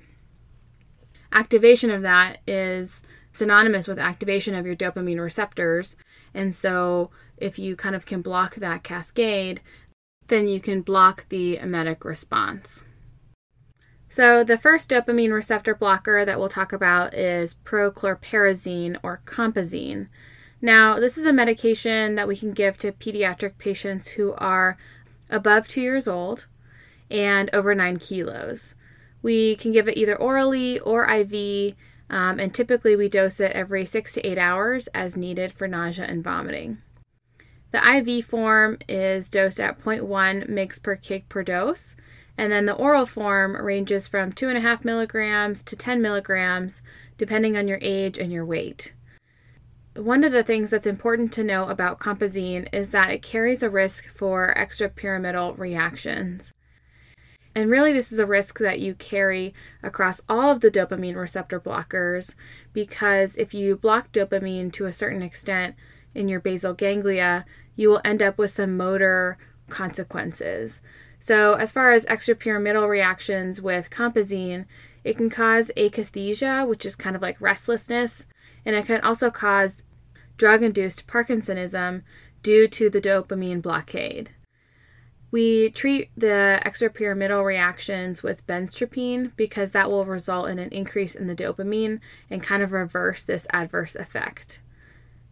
activation 1.32 1.90
of 1.90 2.02
that 2.04 2.40
is 2.48 3.02
synonymous 3.32 3.88
with 3.88 4.00
activation 4.00 4.56
of 4.56 4.66
your 4.66 4.76
dopamine 4.76 5.20
receptors. 5.20 5.96
And 6.34 6.56
so, 6.56 7.10
if 7.38 7.58
you 7.58 7.76
kind 7.76 7.96
of 7.96 8.06
can 8.06 8.22
block 8.22 8.56
that 8.56 8.84
cascade, 8.84 9.62
then 10.28 10.48
you 10.48 10.60
can 10.60 10.82
block 10.82 11.26
the 11.30 11.58
emetic 11.58 12.06
response. 12.06 12.86
So, 14.10 14.44
the 14.44 14.58
first 14.58 14.90
dopamine 14.90 15.34
receptor 15.34 15.74
blocker 15.74 16.24
that 16.24 16.40
we'll 16.40 16.50
talk 16.50 16.72
about 16.72 17.14
is 17.14 17.56
prochlorperazine 17.66 18.98
or 19.02 19.22
compazine. 19.26 20.08
Now, 20.62 21.00
this 21.00 21.18
is 21.18 21.26
a 21.26 21.34
medication 21.34 22.16
that 22.16 22.28
we 22.28 22.38
can 22.38 22.54
give 22.54 22.78
to 22.80 22.92
pediatric 22.92 23.58
patients 23.58 24.10
who 24.10 24.34
are 24.34 24.78
above 25.30 25.68
two 25.68 25.82
years 25.82 26.08
old 26.08 26.46
and 27.10 27.50
over 27.54 27.76
nine 27.76 27.98
kilos. 27.98 28.76
We 29.22 29.56
can 29.56 29.72
give 29.72 29.88
it 29.88 29.98
either 29.98 30.16
orally 30.16 30.80
or 30.80 31.10
IV, 31.10 31.76
um, 32.10 32.40
and 32.40 32.54
typically 32.54 32.96
we 32.96 33.08
dose 33.10 33.40
it 33.40 33.54
every 33.54 33.86
six 33.86 34.14
to 34.14 34.28
eight 34.28 34.38
hours 34.38 34.88
as 34.88 35.16
needed 35.16 35.54
for 35.54 35.68
nausea 35.68 36.06
and 36.06 36.24
vomiting. 36.24 36.80
The 37.72 37.82
IV 37.98 38.26
form 38.26 38.78
is 38.88 39.30
dosed 39.30 39.60
at 39.60 39.80
0.1 39.80 40.48
mg 40.50 40.84
per 40.84 40.96
kg 40.98 41.28
per 41.28 41.44
dose, 41.44 41.96
and 42.38 42.52
then 42.52 42.66
the 42.66 42.76
oral 42.76 43.06
form 43.06 43.56
ranges 43.56 44.08
from 44.08 44.32
2.5 44.32 44.86
milligrams 44.86 45.64
to 45.64 45.76
10 45.76 46.02
milligrams, 46.02 46.82
depending 47.18 47.58
on 47.58 47.68
your 47.68 47.80
age 47.82 48.20
and 48.20 48.32
your 48.32 48.46
weight. 48.46 48.94
One 49.96 50.24
of 50.24 50.32
the 50.32 50.44
things 50.44 50.72
that's 50.72 50.88
important 50.88 51.32
to 51.34 51.44
know 51.44 51.70
about 51.70 52.00
compazine 52.00 52.68
is 52.74 52.90
that 52.92 53.12
it 53.12 53.22
carries 53.22 53.62
a 53.62 53.70
risk 53.70 54.08
for 54.08 54.52
extrapyramidal 54.58 55.58
reactions. 55.58 56.52
And 57.54 57.70
really, 57.70 57.94
this 57.94 58.12
is 58.12 58.18
a 58.18 58.26
risk 58.26 58.58
that 58.58 58.80
you 58.80 58.96
carry 58.96 59.54
across 59.84 60.22
all 60.28 60.50
of 60.50 60.62
the 60.62 60.72
dopamine 60.72 61.16
receptor 61.16 61.60
blockers 61.60 62.34
because 62.74 63.36
if 63.36 63.54
you 63.54 63.76
block 63.76 64.12
dopamine 64.12 64.74
to 64.74 64.88
a 64.88 64.94
certain 64.94 65.22
extent 65.22 65.76
in 66.16 66.28
your 66.28 66.40
basal 66.40 66.74
ganglia, 66.74 67.46
you 67.76 67.90
will 67.90 68.02
end 68.04 68.24
up 68.24 68.40
with 68.40 68.50
some 68.50 68.76
motor 68.76 69.38
consequences. 69.70 70.82
So, 71.20 71.54
as 71.54 71.72
far 71.72 71.92
as 71.92 72.06
extrapyramidal 72.06 72.90
reactions 72.90 73.62
with 73.62 73.92
compazine, 73.92 74.66
it 75.04 75.18
can 75.18 75.30
cause 75.30 75.72
akathisia, 75.78 76.68
which 76.68 76.86
is 76.86 76.96
kind 76.96 77.16
of 77.16 77.22
like 77.22 77.40
restlessness, 77.40 78.26
and 78.66 78.76
it 78.76 78.86
can 78.86 79.02
also 79.02 79.30
cause 79.30 79.84
drug 80.38 80.64
induced 80.64 81.08
Parkinsonism 81.08 82.04
due 82.42 82.68
to 82.68 82.90
the 82.90 83.02
dopamine 83.02 83.62
blockade. 83.62 84.32
We 85.32 85.72
treat 85.72 86.12
the 86.16 86.62
extrapyramidal 86.64 87.44
reactions 87.44 88.22
with 88.22 88.46
benztropine 88.46 89.32
because 89.36 89.72
that 89.72 89.90
will 89.90 90.06
result 90.06 90.48
in 90.50 90.60
an 90.60 90.70
increase 90.70 91.16
in 91.16 91.26
the 91.26 91.36
dopamine 91.36 92.02
and 92.30 92.44
kind 92.44 92.62
of 92.62 92.72
reverse 92.72 93.24
this 93.24 93.48
adverse 93.52 93.96
effect. 93.96 94.60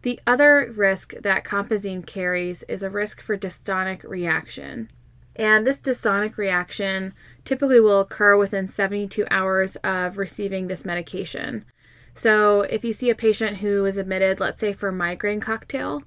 The 0.02 0.18
other 0.26 0.72
risk 0.74 1.14
that 1.20 1.44
compazine 1.44 2.04
carries 2.04 2.64
is 2.64 2.82
a 2.82 2.90
risk 2.90 3.20
for 3.20 3.38
dystonic 3.38 4.02
reaction. 4.02 4.90
And 5.36 5.64
this 5.64 5.80
dystonic 5.80 6.36
reaction 6.36 7.14
typically 7.44 7.78
will 7.78 8.00
occur 8.00 8.36
within 8.36 8.66
72 8.66 9.24
hours 9.30 9.76
of 9.76 10.18
receiving 10.18 10.66
this 10.66 10.84
medication. 10.84 11.64
So, 12.14 12.62
if 12.62 12.84
you 12.84 12.92
see 12.92 13.10
a 13.10 13.14
patient 13.14 13.58
who 13.58 13.86
is 13.86 13.96
admitted, 13.96 14.38
let's 14.38 14.60
say 14.60 14.72
for 14.72 14.92
migraine 14.92 15.40
cocktail, 15.40 16.02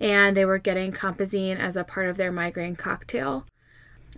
and 0.00 0.36
they 0.36 0.44
were 0.44 0.58
getting 0.58 0.92
compazine 0.92 1.58
as 1.58 1.76
a 1.76 1.84
part 1.84 2.08
of 2.08 2.16
their 2.16 2.30
migraine 2.30 2.76
cocktail, 2.76 3.44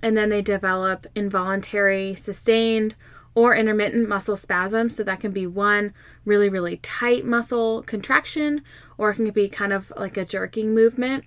and 0.03 0.17
then 0.17 0.29
they 0.29 0.43
develop 0.43 1.07
involuntary, 1.15 2.15
sustained, 2.15 2.95
or 3.35 3.55
intermittent 3.55 4.09
muscle 4.09 4.37
spasms. 4.37 4.97
So 4.97 5.05
that 5.05 5.21
can 5.21 5.33
be 5.33 5.47
one 5.47 5.95
really, 6.25 6.49
really 6.49 6.77
tight 6.79 7.25
muscle 7.25 7.83
contraction, 7.85 8.63
or 8.99 9.11
it 9.11 9.17
can 9.17 9.31
be 9.31 9.49
kind 9.49 9.73
of 9.73 9.93
like 9.97 10.17
a 10.17 10.25
jerking 10.25 10.75
movement. 10.75 11.25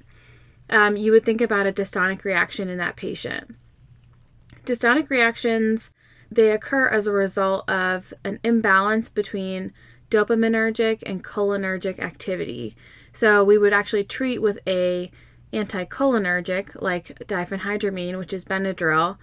Um, 0.69 0.95
you 0.95 1.11
would 1.11 1.25
think 1.25 1.41
about 1.41 1.67
a 1.67 1.71
dystonic 1.71 2.23
reaction 2.23 2.69
in 2.69 2.77
that 2.77 2.95
patient. 2.95 3.55
Dystonic 4.65 5.09
reactions 5.09 5.91
they 6.35 6.51
occur 6.51 6.87
as 6.87 7.05
a 7.05 7.11
result 7.11 7.69
of 7.69 8.13
an 8.23 8.39
imbalance 8.43 9.09
between 9.09 9.71
dopaminergic 10.13 11.01
and 11.05 11.23
cholinergic 11.23 11.99
activity. 11.99 12.75
So 13.11 13.43
we 13.43 13.57
would 13.57 13.73
actually 13.73 14.03
treat 14.03 14.39
with 14.39 14.59
a 14.67 15.11
anticholinergic 15.51 16.81
like 16.81 17.17
diphenhydramine, 17.27 18.17
which 18.17 18.33
is 18.33 18.45
Benadryl. 18.45 19.17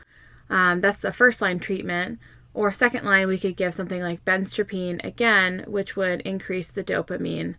Um, 0.49 0.81
that's 0.81 1.01
the 1.01 1.13
first 1.13 1.41
line 1.41 1.61
treatment. 1.61 2.19
Or 2.53 2.73
second 2.73 3.05
line, 3.05 3.29
we 3.29 3.39
could 3.39 3.57
give 3.57 3.75
something 3.75 4.03
like 4.03 4.25
benztropine 4.25 5.05
again, 5.05 5.65
which 5.69 5.97
would 5.97 6.21
increase 6.23 6.71
the 6.71 6.83
dopamine 6.83 7.55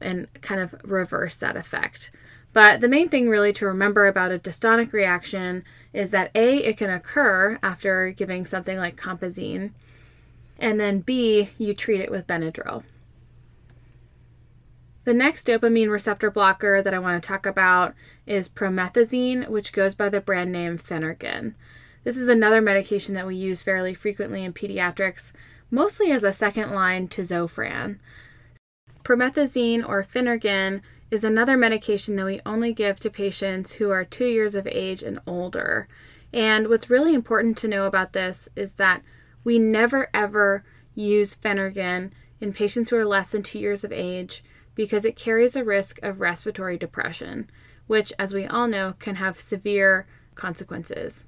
and 0.00 0.32
kind 0.40 0.60
of 0.60 0.74
reverse 0.82 1.36
that 1.36 1.56
effect. 1.56 2.10
But 2.52 2.80
the 2.80 2.88
main 2.88 3.08
thing 3.10 3.28
really 3.28 3.52
to 3.54 3.66
remember 3.66 4.06
about 4.06 4.32
a 4.32 4.38
dystonic 4.38 4.92
reaction 4.92 5.62
is 5.92 6.10
that 6.10 6.30
A, 6.34 6.56
it 6.64 6.78
can 6.78 6.90
occur 6.90 7.58
after 7.62 8.10
giving 8.10 8.44
something 8.46 8.78
like 8.78 8.96
compazine, 8.96 9.72
and 10.60 10.78
then 10.78 11.00
B, 11.00 11.50
you 11.58 11.74
treat 11.74 12.00
it 12.00 12.10
with 12.10 12.26
Benadryl. 12.26 12.84
The 15.04 15.14
next 15.14 15.46
dopamine 15.46 15.90
receptor 15.90 16.30
blocker 16.30 16.82
that 16.82 16.92
I 16.92 16.98
want 16.98 17.20
to 17.20 17.26
talk 17.26 17.46
about 17.46 17.94
is 18.26 18.50
promethazine, 18.50 19.48
which 19.48 19.72
goes 19.72 19.94
by 19.94 20.10
the 20.10 20.20
brand 20.20 20.52
name 20.52 20.78
Phenergan. 20.78 21.54
This 22.04 22.18
is 22.18 22.28
another 22.28 22.60
medication 22.60 23.14
that 23.14 23.26
we 23.26 23.34
use 23.34 23.62
fairly 23.62 23.94
frequently 23.94 24.44
in 24.44 24.52
pediatrics, 24.52 25.32
mostly 25.70 26.12
as 26.12 26.22
a 26.22 26.32
second 26.32 26.72
line 26.72 27.08
to 27.08 27.22
Zofran. 27.22 27.98
Promethazine 29.02 29.86
or 29.86 30.04
Phenergan 30.04 30.82
is 31.10 31.24
another 31.24 31.56
medication 31.56 32.16
that 32.16 32.26
we 32.26 32.40
only 32.44 32.72
give 32.72 33.00
to 33.00 33.10
patients 33.10 33.72
who 33.72 33.90
are 33.90 34.04
two 34.04 34.26
years 34.26 34.54
of 34.54 34.66
age 34.66 35.02
and 35.02 35.18
older. 35.26 35.88
And 36.32 36.68
what's 36.68 36.90
really 36.90 37.14
important 37.14 37.56
to 37.58 37.68
know 37.68 37.86
about 37.86 38.12
this 38.12 38.48
is 38.54 38.74
that 38.74 39.02
we 39.44 39.58
never 39.58 40.08
ever 40.12 40.64
use 40.94 41.36
Phenergan 41.36 42.10
in 42.40 42.52
patients 42.52 42.90
who 42.90 42.96
are 42.96 43.04
less 43.04 43.32
than 43.32 43.42
two 43.42 43.58
years 43.58 43.84
of 43.84 43.92
age 43.92 44.42
because 44.74 45.04
it 45.04 45.16
carries 45.16 45.56
a 45.56 45.64
risk 45.64 45.98
of 46.02 46.20
respiratory 46.20 46.78
depression, 46.78 47.50
which, 47.86 48.12
as 48.18 48.32
we 48.32 48.46
all 48.46 48.66
know, 48.66 48.94
can 48.98 49.16
have 49.16 49.40
severe 49.40 50.06
consequences. 50.34 51.26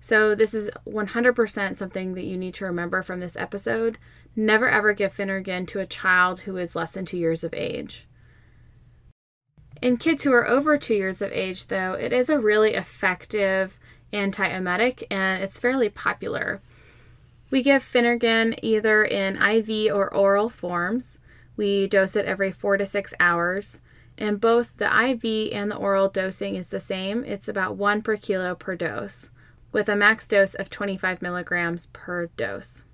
So, 0.00 0.34
this 0.34 0.54
is 0.54 0.70
100% 0.86 1.76
something 1.76 2.14
that 2.14 2.24
you 2.24 2.36
need 2.36 2.54
to 2.54 2.64
remember 2.64 3.02
from 3.02 3.20
this 3.20 3.36
episode. 3.36 3.98
Never 4.34 4.68
ever 4.68 4.92
give 4.94 5.14
Phenergan 5.14 5.66
to 5.68 5.80
a 5.80 5.86
child 5.86 6.40
who 6.40 6.56
is 6.56 6.74
less 6.74 6.92
than 6.92 7.04
two 7.04 7.18
years 7.18 7.44
of 7.44 7.52
age. 7.52 8.06
In 9.82 9.96
kids 9.96 10.24
who 10.24 10.32
are 10.32 10.46
over 10.46 10.76
two 10.76 10.94
years 10.94 11.22
of 11.22 11.32
age, 11.32 11.66
though, 11.66 11.94
it 11.94 12.12
is 12.12 12.28
a 12.28 12.38
really 12.38 12.74
effective 12.74 13.78
antiemetic 14.12 15.04
and 15.10 15.42
it's 15.42 15.58
fairly 15.58 15.88
popular. 15.88 16.60
We 17.50 17.62
give 17.62 17.82
Phenergan 17.82 18.58
either 18.62 19.04
in 19.04 19.36
IV 19.36 19.92
or 19.92 20.12
oral 20.14 20.48
forms. 20.48 21.18
We 21.56 21.88
dose 21.88 22.14
it 22.16 22.24
every 22.24 22.52
four 22.52 22.76
to 22.76 22.86
six 22.86 23.12
hours. 23.18 23.80
And 24.16 24.40
both 24.40 24.76
the 24.76 24.86
IV 24.86 25.52
and 25.52 25.70
the 25.70 25.76
oral 25.76 26.08
dosing 26.08 26.54
is 26.54 26.68
the 26.68 26.80
same. 26.80 27.24
It's 27.24 27.48
about 27.48 27.76
one 27.76 28.02
per 28.02 28.16
kilo 28.16 28.54
per 28.54 28.76
dose, 28.76 29.30
with 29.72 29.88
a 29.88 29.96
max 29.96 30.28
dose 30.28 30.54
of 30.54 30.70
25 30.70 31.22
milligrams 31.22 31.86
per 31.92 32.26
dose. 32.36 32.84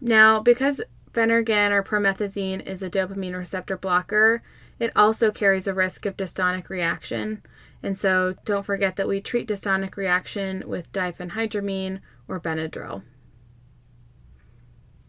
Now, 0.00 0.40
because 0.40 0.82
Phenergan 1.12 1.70
or 1.70 1.82
promethazine 1.82 2.66
is 2.66 2.82
a 2.82 2.90
dopamine 2.90 3.38
receptor 3.38 3.76
blocker, 3.76 4.42
it 4.78 4.90
also 4.96 5.30
carries 5.30 5.68
a 5.68 5.74
risk 5.74 6.04
of 6.04 6.16
dystonic 6.16 6.68
reaction. 6.68 7.42
And 7.82 7.96
so 7.96 8.34
don't 8.44 8.66
forget 8.66 8.96
that 8.96 9.08
we 9.08 9.20
treat 9.20 9.48
dystonic 9.48 9.96
reaction 9.96 10.64
with 10.66 10.92
diphenhydramine 10.92 12.00
or 12.28 12.40
Benadryl. 12.40 13.02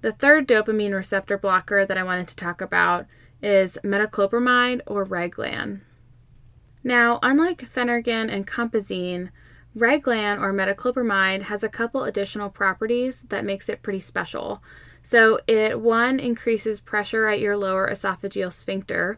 The 0.02 0.12
third 0.12 0.48
dopamine 0.48 0.94
receptor 0.94 1.38
blocker 1.38 1.86
that 1.86 1.98
I 1.98 2.04
wanted 2.04 2.28
to 2.28 2.36
talk 2.36 2.62
about 2.62 3.06
is 3.42 3.78
metoclopramide 3.84 4.82
or 4.86 5.06
Reglan. 5.06 5.82
Now, 6.84 7.20
unlike 7.24 7.68
Phenergan 7.72 8.32
and 8.32 8.46
Compazine, 8.46 9.32
Reglan 9.76 10.40
or 10.40 10.54
metoclopramide 10.54 11.44
has 11.44 11.64
a 11.64 11.70
couple 11.70 12.04
additional 12.04 12.50
properties 12.50 13.24
that 13.30 13.44
makes 13.44 13.68
it 13.68 13.82
pretty 13.82 14.00
special. 14.00 14.62
So, 15.02 15.40
it 15.48 15.80
one 15.80 16.20
increases 16.20 16.80
pressure 16.80 17.28
at 17.28 17.40
your 17.40 17.58
lower 17.58 17.90
esophageal 17.90 18.54
sphincter, 18.54 19.18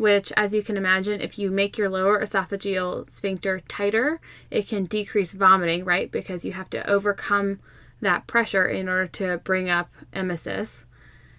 which, 0.00 0.32
as 0.34 0.54
you 0.54 0.62
can 0.62 0.78
imagine, 0.78 1.20
if 1.20 1.38
you 1.38 1.50
make 1.50 1.76
your 1.76 1.90
lower 1.90 2.22
esophageal 2.22 3.08
sphincter 3.10 3.60
tighter, 3.68 4.18
it 4.50 4.66
can 4.66 4.86
decrease 4.86 5.32
vomiting, 5.32 5.84
right? 5.84 6.10
Because 6.10 6.42
you 6.42 6.54
have 6.54 6.70
to 6.70 6.88
overcome 6.88 7.60
that 8.00 8.26
pressure 8.26 8.66
in 8.66 8.88
order 8.88 9.06
to 9.06 9.36
bring 9.44 9.68
up 9.68 9.90
emesis. 10.14 10.86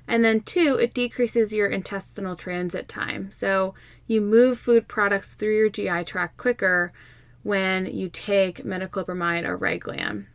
And 0.07 0.23
then, 0.23 0.41
two, 0.41 0.77
it 0.79 0.93
decreases 0.93 1.51
your 1.51 1.69
intestinal 1.69 2.35
transit 2.35 2.87
time. 2.87 3.31
So, 3.31 3.73
you 4.05 4.21
move 4.21 4.59
food 4.59 4.87
products 4.87 5.33
through 5.33 5.57
your 5.57 5.69
GI 5.69 6.03
tract 6.03 6.37
quicker 6.37 6.93
when 7.41 7.87
you 7.87 8.09
take 8.09 8.63
metoclopramide 8.63 9.43
or 9.43 9.57
Reglan. 9.57 10.27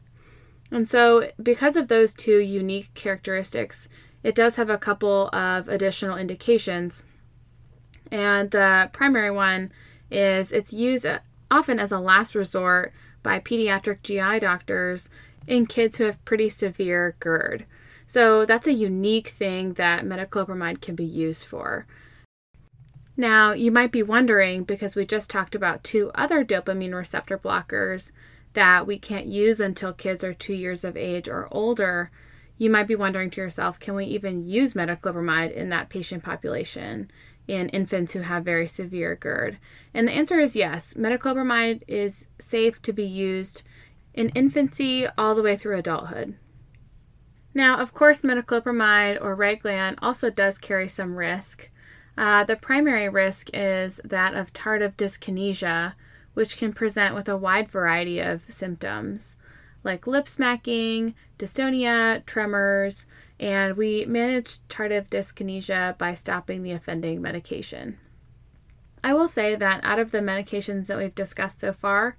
And 0.73 0.88
so, 0.88 1.30
because 1.40 1.76
of 1.76 1.87
those 1.87 2.12
two 2.12 2.38
unique 2.38 2.92
characteristics, 2.95 3.88
it 4.25 4.35
does 4.35 4.56
have 4.56 4.68
a 4.68 4.78
couple 4.78 5.28
of 5.28 5.68
additional 5.68 6.16
indications 6.16 7.04
and 8.10 8.50
the 8.50 8.90
primary 8.92 9.30
one 9.30 9.72
is 10.10 10.52
it's 10.52 10.72
used 10.72 11.06
uh, 11.06 11.18
often 11.50 11.78
as 11.78 11.92
a 11.92 11.98
last 11.98 12.34
resort 12.34 12.92
by 13.22 13.40
pediatric 13.40 14.02
GI 14.02 14.40
doctors 14.40 15.08
in 15.46 15.66
kids 15.66 15.98
who 15.98 16.04
have 16.04 16.25
pretty 16.25 16.48
severe 16.48 17.16
GERD. 17.20 17.66
So 18.06 18.44
that's 18.44 18.66
a 18.66 18.72
unique 18.72 19.28
thing 19.28 19.75
that 19.75 20.04
metoclopramide 20.04 20.80
can 20.80 20.94
be 20.94 21.04
used 21.04 21.44
for. 21.44 21.86
Now, 23.16 23.52
you 23.52 23.70
might 23.70 23.92
be 23.92 24.02
wondering 24.02 24.64
because 24.64 24.94
we 24.94 25.06
just 25.06 25.30
talked 25.30 25.54
about 25.54 25.82
two 25.82 26.10
other 26.14 26.44
dopamine 26.44 26.94
receptor 26.94 27.38
blockers 27.38 28.12
that 28.52 28.86
we 28.86 28.98
can't 28.98 29.26
use 29.26 29.60
until 29.60 29.92
kids 29.92 30.22
are 30.22 30.34
two 30.34 30.54
years 30.54 30.84
of 30.84 30.96
age 30.96 31.28
or 31.28 31.48
older. 31.50 32.10
You 32.58 32.70
might 32.70 32.86
be 32.86 32.94
wondering 32.94 33.30
to 33.30 33.40
yourself, 33.40 33.80
can 33.80 33.94
we 33.94 34.04
even 34.06 34.46
use 34.46 34.75
metoclopramide 34.75 35.54
in 35.54 35.70
that 35.70 35.88
patient 35.88 36.22
population? 36.22 37.10
In 37.46 37.68
infants 37.70 38.12
who 38.12 38.20
have 38.20 38.44
very 38.44 38.66
severe 38.66 39.16
GERD? 39.16 39.58
And 39.94 40.06
the 40.06 40.12
answer 40.12 40.38
is 40.40 40.56
yes. 40.56 40.94
Metoclopramide 40.94 41.82
is 41.86 42.26
safe 42.38 42.80
to 42.82 42.92
be 42.92 43.04
used 43.04 43.62
in 44.14 44.30
infancy 44.30 45.06
all 45.18 45.34
the 45.34 45.42
way 45.42 45.56
through 45.56 45.78
adulthood. 45.78 46.34
Now, 47.54 47.78
of 47.78 47.94
course, 47.94 48.22
metoclopramide 48.22 49.20
or 49.20 49.36
Reglan 49.36 49.96
also 50.02 50.30
does 50.30 50.58
carry 50.58 50.88
some 50.88 51.16
risk. 51.16 51.70
Uh, 52.18 52.44
the 52.44 52.56
primary 52.56 53.08
risk 53.08 53.50
is 53.54 54.00
that 54.04 54.34
of 54.34 54.52
tardive 54.52 54.96
dyskinesia, 54.96 55.94
which 56.34 56.56
can 56.56 56.72
present 56.72 57.14
with 57.14 57.28
a 57.28 57.36
wide 57.36 57.70
variety 57.70 58.20
of 58.20 58.42
symptoms 58.48 59.36
like 59.86 60.06
lip 60.06 60.28
smacking, 60.28 61.14
dystonia, 61.38 62.26
tremors, 62.26 63.06
and 63.38 63.76
we 63.76 64.04
managed 64.06 64.66
tardive 64.68 65.08
dyskinesia 65.08 65.96
by 65.98 66.14
stopping 66.14 66.62
the 66.62 66.72
offending 66.72 67.20
medication. 67.20 67.98
I 69.04 69.14
will 69.14 69.28
say 69.28 69.54
that 69.54 69.84
out 69.84 69.98
of 69.98 70.10
the 70.10 70.18
medications 70.18 70.86
that 70.86 70.98
we've 70.98 71.14
discussed 71.14 71.60
so 71.60 71.72
far, 71.72 72.16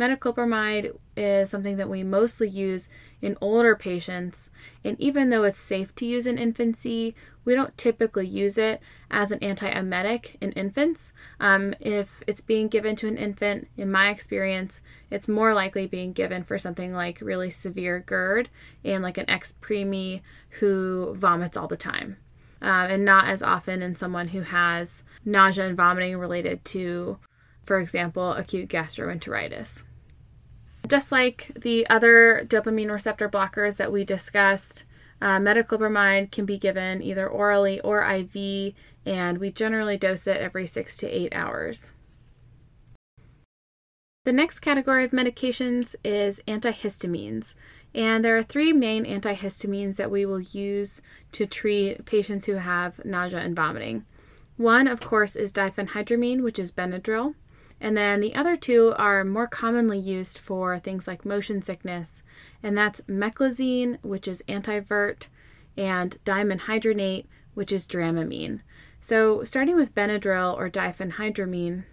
metoclopramide 0.00 0.96
is 1.16 1.50
something 1.50 1.76
that 1.76 1.90
we 1.90 2.02
mostly 2.02 2.48
use 2.48 2.88
in 3.20 3.36
older 3.40 3.76
patients, 3.76 4.48
and 4.82 4.98
even 4.98 5.28
though 5.28 5.44
it's 5.44 5.58
safe 5.58 5.94
to 5.96 6.06
use 6.06 6.26
in 6.26 6.38
infancy, 6.38 7.14
we 7.44 7.54
don't 7.54 7.76
typically 7.76 8.26
use 8.26 8.56
it 8.56 8.80
as 9.10 9.30
an 9.30 9.38
antiemetic 9.40 10.36
in 10.40 10.52
infants. 10.52 11.12
Um, 11.38 11.74
if 11.80 12.22
it's 12.26 12.40
being 12.40 12.68
given 12.68 12.96
to 12.96 13.08
an 13.08 13.18
infant, 13.18 13.68
in 13.76 13.92
my 13.92 14.08
experience, 14.08 14.80
it's 15.10 15.28
more 15.28 15.52
likely 15.52 15.86
being 15.86 16.12
given 16.12 16.44
for 16.44 16.58
something 16.58 16.94
like 16.94 17.20
really 17.20 17.50
severe 17.50 18.00
GERD 18.00 18.48
and 18.84 19.02
like 19.02 19.18
an 19.18 19.28
ex 19.28 19.54
preemie 19.60 20.22
who 20.60 21.14
vomits 21.16 21.56
all 21.56 21.68
the 21.68 21.76
time. 21.76 22.16
Uh, 22.62 22.88
and 22.90 23.04
not 23.04 23.26
as 23.26 23.42
often 23.42 23.80
in 23.82 23.96
someone 23.96 24.28
who 24.28 24.42
has 24.42 25.02
nausea 25.24 25.66
and 25.66 25.76
vomiting 25.76 26.16
related 26.18 26.62
to, 26.62 27.18
for 27.64 27.80
example, 27.80 28.32
acute 28.32 28.68
gastroenteritis. 28.68 29.84
Just 30.90 31.12
like 31.12 31.52
the 31.54 31.88
other 31.88 32.44
dopamine 32.48 32.90
receptor 32.90 33.28
blockers 33.28 33.76
that 33.76 33.92
we 33.92 34.04
discussed, 34.04 34.86
uh, 35.22 35.38
metoclopramide 35.38 36.32
can 36.32 36.44
be 36.44 36.58
given 36.58 37.00
either 37.00 37.28
orally 37.28 37.78
or 37.82 38.02
IV, 38.02 38.74
and 39.06 39.38
we 39.38 39.52
generally 39.52 39.96
dose 39.96 40.26
it 40.26 40.38
every 40.38 40.66
six 40.66 40.96
to 40.96 41.06
eight 41.06 41.32
hours. 41.32 41.92
The 44.24 44.32
next 44.32 44.58
category 44.58 45.04
of 45.04 45.12
medications 45.12 45.94
is 46.02 46.40
antihistamines. 46.48 47.54
And 47.94 48.24
there 48.24 48.36
are 48.36 48.42
three 48.42 48.72
main 48.72 49.04
antihistamines 49.04 49.94
that 49.96 50.10
we 50.10 50.26
will 50.26 50.40
use 50.40 51.00
to 51.32 51.46
treat 51.46 52.04
patients 52.04 52.46
who 52.46 52.54
have 52.54 53.04
nausea 53.04 53.38
and 53.38 53.54
vomiting. 53.54 54.06
One, 54.56 54.88
of 54.88 55.00
course, 55.00 55.36
is 55.36 55.52
diphenhydramine, 55.52 56.42
which 56.42 56.58
is 56.58 56.72
Benadryl. 56.72 57.34
And 57.80 57.96
then 57.96 58.20
the 58.20 58.34
other 58.34 58.56
two 58.56 58.94
are 58.98 59.24
more 59.24 59.46
commonly 59.46 59.98
used 59.98 60.36
for 60.36 60.78
things 60.78 61.06
like 61.08 61.24
motion 61.24 61.62
sickness, 61.62 62.22
and 62.62 62.76
that's 62.76 63.00
meclizine, 63.02 63.98
which 64.02 64.28
is 64.28 64.42
antivert, 64.46 65.28
and 65.78 66.18
dimenhydrinate, 66.26 67.26
which 67.54 67.72
is 67.72 67.86
dramamine. 67.86 68.60
So, 69.00 69.44
starting 69.44 69.76
with 69.76 69.94
Benadryl 69.94 70.54
or 70.54 70.68
diphenhydramine, 70.68 71.84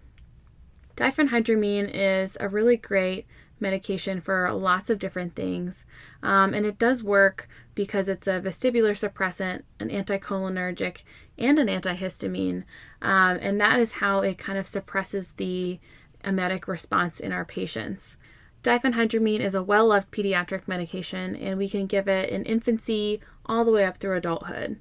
diphenhydramine 0.97 1.89
is 1.93 2.37
a 2.39 2.49
really 2.49 2.75
great 2.75 3.25
medication 3.59 4.21
for 4.21 4.51
lots 4.51 4.89
of 4.89 4.99
different 4.99 5.35
things. 5.35 5.85
Um, 6.23 6.53
and 6.53 6.65
it 6.65 6.77
does 6.77 7.03
work 7.03 7.47
because 7.75 8.07
it's 8.07 8.27
a 8.27 8.41
vestibular 8.41 8.93
suppressant, 8.93 9.63
an 9.79 9.89
anticholinergic, 9.89 11.03
and 11.37 11.59
an 11.59 11.67
antihistamine. 11.67 12.63
Um, 13.01 13.37
and 13.41 13.61
that 13.61 13.79
is 13.79 13.93
how 13.93 14.21
it 14.21 14.37
kind 14.37 14.57
of 14.57 14.67
suppresses 14.67 15.33
the 15.33 15.79
emetic 16.23 16.67
response 16.67 17.19
in 17.19 17.31
our 17.31 17.45
patients. 17.45 18.17
Diphenhydramine 18.63 19.39
is 19.39 19.55
a 19.55 19.63
well 19.63 19.87
loved 19.87 20.11
pediatric 20.11 20.67
medication, 20.67 21.35
and 21.35 21.57
we 21.57 21.69
can 21.69 21.85
give 21.85 22.07
it 22.07 22.29
in 22.29 22.43
infancy 22.43 23.21
all 23.45 23.63
the 23.63 23.71
way 23.71 23.85
up 23.85 23.97
through 23.97 24.17
adulthood. 24.17 24.79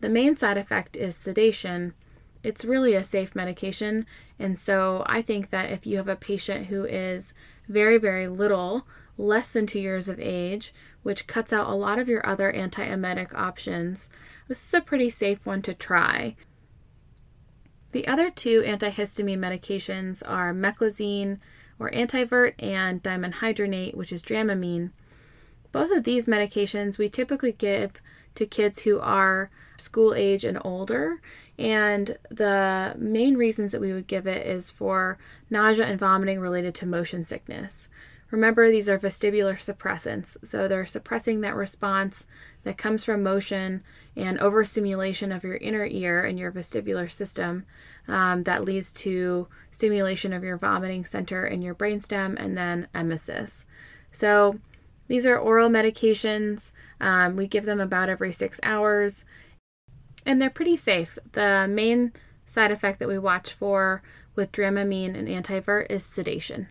The 0.00 0.08
main 0.08 0.36
side 0.36 0.58
effect 0.58 0.96
is 0.96 1.16
sedation. 1.16 1.94
It's 2.42 2.64
really 2.64 2.94
a 2.94 3.02
safe 3.02 3.34
medication, 3.34 4.06
and 4.38 4.58
so 4.58 5.02
I 5.06 5.22
think 5.22 5.50
that 5.50 5.72
if 5.72 5.86
you 5.86 5.96
have 5.96 6.08
a 6.08 6.16
patient 6.16 6.66
who 6.66 6.84
is 6.84 7.34
very, 7.68 7.98
very 7.98 8.28
little, 8.28 8.86
less 9.18 9.52
than 9.52 9.66
two 9.66 9.80
years 9.80 10.08
of 10.08 10.20
age, 10.20 10.74
which 11.02 11.26
cuts 11.26 11.52
out 11.52 11.68
a 11.68 11.74
lot 11.74 11.98
of 11.98 12.08
your 12.08 12.26
other 12.26 12.52
antiemetic 12.52 13.34
options. 13.34 14.08
This 14.48 14.66
is 14.66 14.74
a 14.74 14.80
pretty 14.80 15.10
safe 15.10 15.44
one 15.44 15.62
to 15.62 15.74
try. 15.74 16.36
The 17.92 18.06
other 18.06 18.30
two 18.30 18.62
antihistamine 18.62 19.38
medications 19.38 20.22
are 20.26 20.52
meclizine 20.52 21.38
or 21.78 21.90
antivert 21.90 22.54
and 22.58 23.02
dimenhydrinate, 23.02 23.94
which 23.94 24.12
is 24.12 24.22
dramamine. 24.22 24.90
Both 25.72 25.90
of 25.90 26.04
these 26.04 26.26
medications 26.26 26.98
we 26.98 27.08
typically 27.08 27.52
give 27.52 28.00
to 28.34 28.46
kids 28.46 28.82
who 28.82 29.00
are 29.00 29.50
school 29.78 30.14
age 30.14 30.44
and 30.44 30.58
older, 30.64 31.20
and 31.58 32.18
the 32.30 32.94
main 32.98 33.36
reasons 33.36 33.72
that 33.72 33.80
we 33.80 33.92
would 33.92 34.06
give 34.06 34.26
it 34.26 34.46
is 34.46 34.70
for 34.70 35.18
nausea 35.48 35.86
and 35.86 35.98
vomiting 35.98 36.40
related 36.40 36.74
to 36.76 36.86
motion 36.86 37.24
sickness. 37.24 37.88
Remember, 38.30 38.70
these 38.70 38.88
are 38.88 38.98
vestibular 38.98 39.56
suppressants, 39.56 40.36
so 40.44 40.66
they're 40.66 40.84
suppressing 40.84 41.40
that 41.40 41.54
response 41.54 42.26
that 42.64 42.76
comes 42.76 43.04
from 43.04 43.22
motion 43.22 43.82
and 44.16 44.38
overstimulation 44.38 45.30
of 45.30 45.44
your 45.44 45.56
inner 45.56 45.86
ear 45.86 46.24
and 46.24 46.38
your 46.38 46.50
vestibular 46.50 47.10
system 47.10 47.64
um, 48.08 48.42
that 48.42 48.64
leads 48.64 48.92
to 48.92 49.46
stimulation 49.70 50.32
of 50.32 50.42
your 50.42 50.56
vomiting 50.56 51.04
center 51.04 51.44
and 51.44 51.62
your 51.62 51.74
brainstem 51.74 52.34
and 52.38 52.56
then 52.56 52.88
emesis. 52.94 53.64
So, 54.10 54.58
these 55.08 55.24
are 55.24 55.38
oral 55.38 55.68
medications. 55.68 56.72
Um, 57.00 57.36
we 57.36 57.46
give 57.46 57.64
them 57.64 57.78
about 57.78 58.08
every 58.08 58.32
six 58.32 58.58
hours 58.64 59.24
and 60.26 60.42
they're 60.42 60.50
pretty 60.50 60.76
safe. 60.76 61.18
The 61.32 61.66
main 61.68 62.12
side 62.44 62.72
effect 62.72 62.98
that 62.98 63.08
we 63.08 63.18
watch 63.18 63.52
for 63.52 64.02
with 64.34 64.52
Dramamine 64.52 65.16
and 65.16 65.28
Antivert 65.28 65.86
is 65.88 66.04
sedation. 66.04 66.68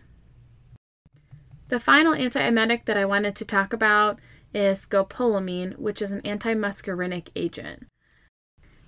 The 1.68 1.80
final 1.80 2.12
antiemetic 2.12 2.84
that 2.84 2.96
I 2.96 3.04
wanted 3.04 3.34
to 3.36 3.44
talk 3.44 3.72
about 3.72 4.20
is 4.54 4.86
scopolamine, 4.86 5.76
which 5.78 6.00
is 6.00 6.12
an 6.12 6.22
antimuscarinic 6.22 7.30
agent. 7.34 7.86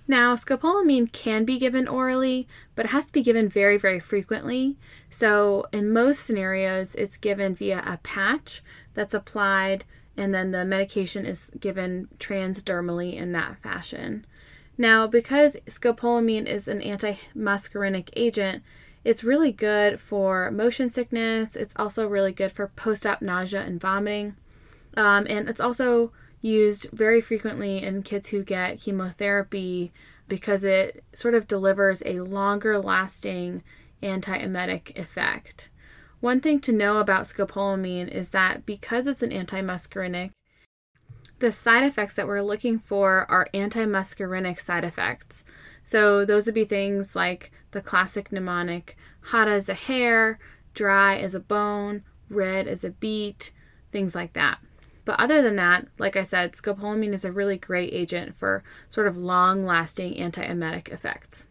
Now, 0.07 0.35
scopolamine 0.35 1.11
can 1.11 1.45
be 1.45 1.59
given 1.59 1.87
orally, 1.87 2.47
but 2.75 2.85
it 2.85 2.91
has 2.91 3.05
to 3.05 3.11
be 3.11 3.21
given 3.21 3.49
very, 3.49 3.77
very 3.77 3.99
frequently. 3.99 4.77
So, 5.09 5.65
in 5.71 5.91
most 5.91 6.25
scenarios, 6.25 6.95
it's 6.95 7.17
given 7.17 7.53
via 7.53 7.83
a 7.85 7.97
patch 7.97 8.63
that's 8.93 9.13
applied 9.13 9.83
and 10.19 10.35
then 10.35 10.51
the 10.51 10.65
medication 10.65 11.25
is 11.25 11.49
given 11.59 12.09
transdermally 12.17 13.15
in 13.15 13.31
that 13.31 13.61
fashion. 13.63 14.25
Now, 14.79 15.07
because 15.07 15.57
scopolamine 15.67 16.45
is 16.45 16.69
an 16.69 16.79
antimuscarinic 16.79 18.11
agent, 18.15 18.63
it's 19.03 19.25
really 19.25 19.51
good 19.51 19.99
for 19.99 20.49
motion 20.51 20.89
sickness. 20.89 21.57
It's 21.57 21.73
also 21.75 22.07
really 22.07 22.31
good 22.31 22.53
for 22.53 22.69
post 22.69 23.05
op 23.05 23.21
nausea 23.21 23.61
and 23.61 23.79
vomiting. 23.79 24.37
Um, 24.95 25.27
and 25.29 25.49
it's 25.49 25.59
also 25.59 26.13
used 26.41 26.87
very 26.93 27.19
frequently 27.19 27.83
in 27.83 28.03
kids 28.03 28.29
who 28.29 28.41
get 28.41 28.79
chemotherapy 28.79 29.91
because 30.29 30.63
it 30.63 31.03
sort 31.13 31.33
of 31.33 31.45
delivers 31.45 32.01
a 32.05 32.21
longer 32.21 32.79
lasting 32.79 33.63
antiemetic 34.01 34.97
effect. 34.97 35.69
One 36.21 36.39
thing 36.39 36.61
to 36.61 36.71
know 36.71 36.99
about 36.99 37.25
scopolamine 37.25 38.07
is 38.07 38.29
that 38.29 38.65
because 38.65 39.07
it's 39.07 39.23
an 39.23 39.31
antimuscarinic, 39.31 40.31
the 41.39 41.51
side 41.51 41.83
effects 41.83 42.15
that 42.15 42.27
we're 42.27 42.41
looking 42.41 42.79
for 42.79 43.25
are 43.29 43.47
antimuscarinic 43.53 44.59
side 44.59 44.83
effects. 44.83 45.43
So 45.83 46.25
those 46.25 46.45
would 46.45 46.55
be 46.55 46.65
things 46.65 47.15
like 47.15 47.51
the 47.71 47.81
classic 47.81 48.31
mnemonic 48.31 48.97
hot 49.21 49.47
as 49.47 49.69
a 49.69 49.73
hare, 49.73 50.39
dry 50.73 51.17
as 51.17 51.33
a 51.33 51.39
bone, 51.39 52.03
red 52.29 52.67
as 52.67 52.83
a 52.83 52.91
beet, 52.91 53.51
things 53.91 54.15
like 54.15 54.33
that. 54.33 54.59
But 55.05 55.19
other 55.19 55.41
than 55.41 55.55
that, 55.55 55.87
like 55.97 56.15
I 56.15 56.23
said, 56.23 56.53
scopolamine 56.53 57.13
is 57.13 57.25
a 57.25 57.31
really 57.31 57.57
great 57.57 57.93
agent 57.93 58.35
for 58.35 58.63
sort 58.89 59.07
of 59.07 59.17
long 59.17 59.65
lasting 59.65 60.13
antiemetic 60.13 60.89
effects. 60.89 61.47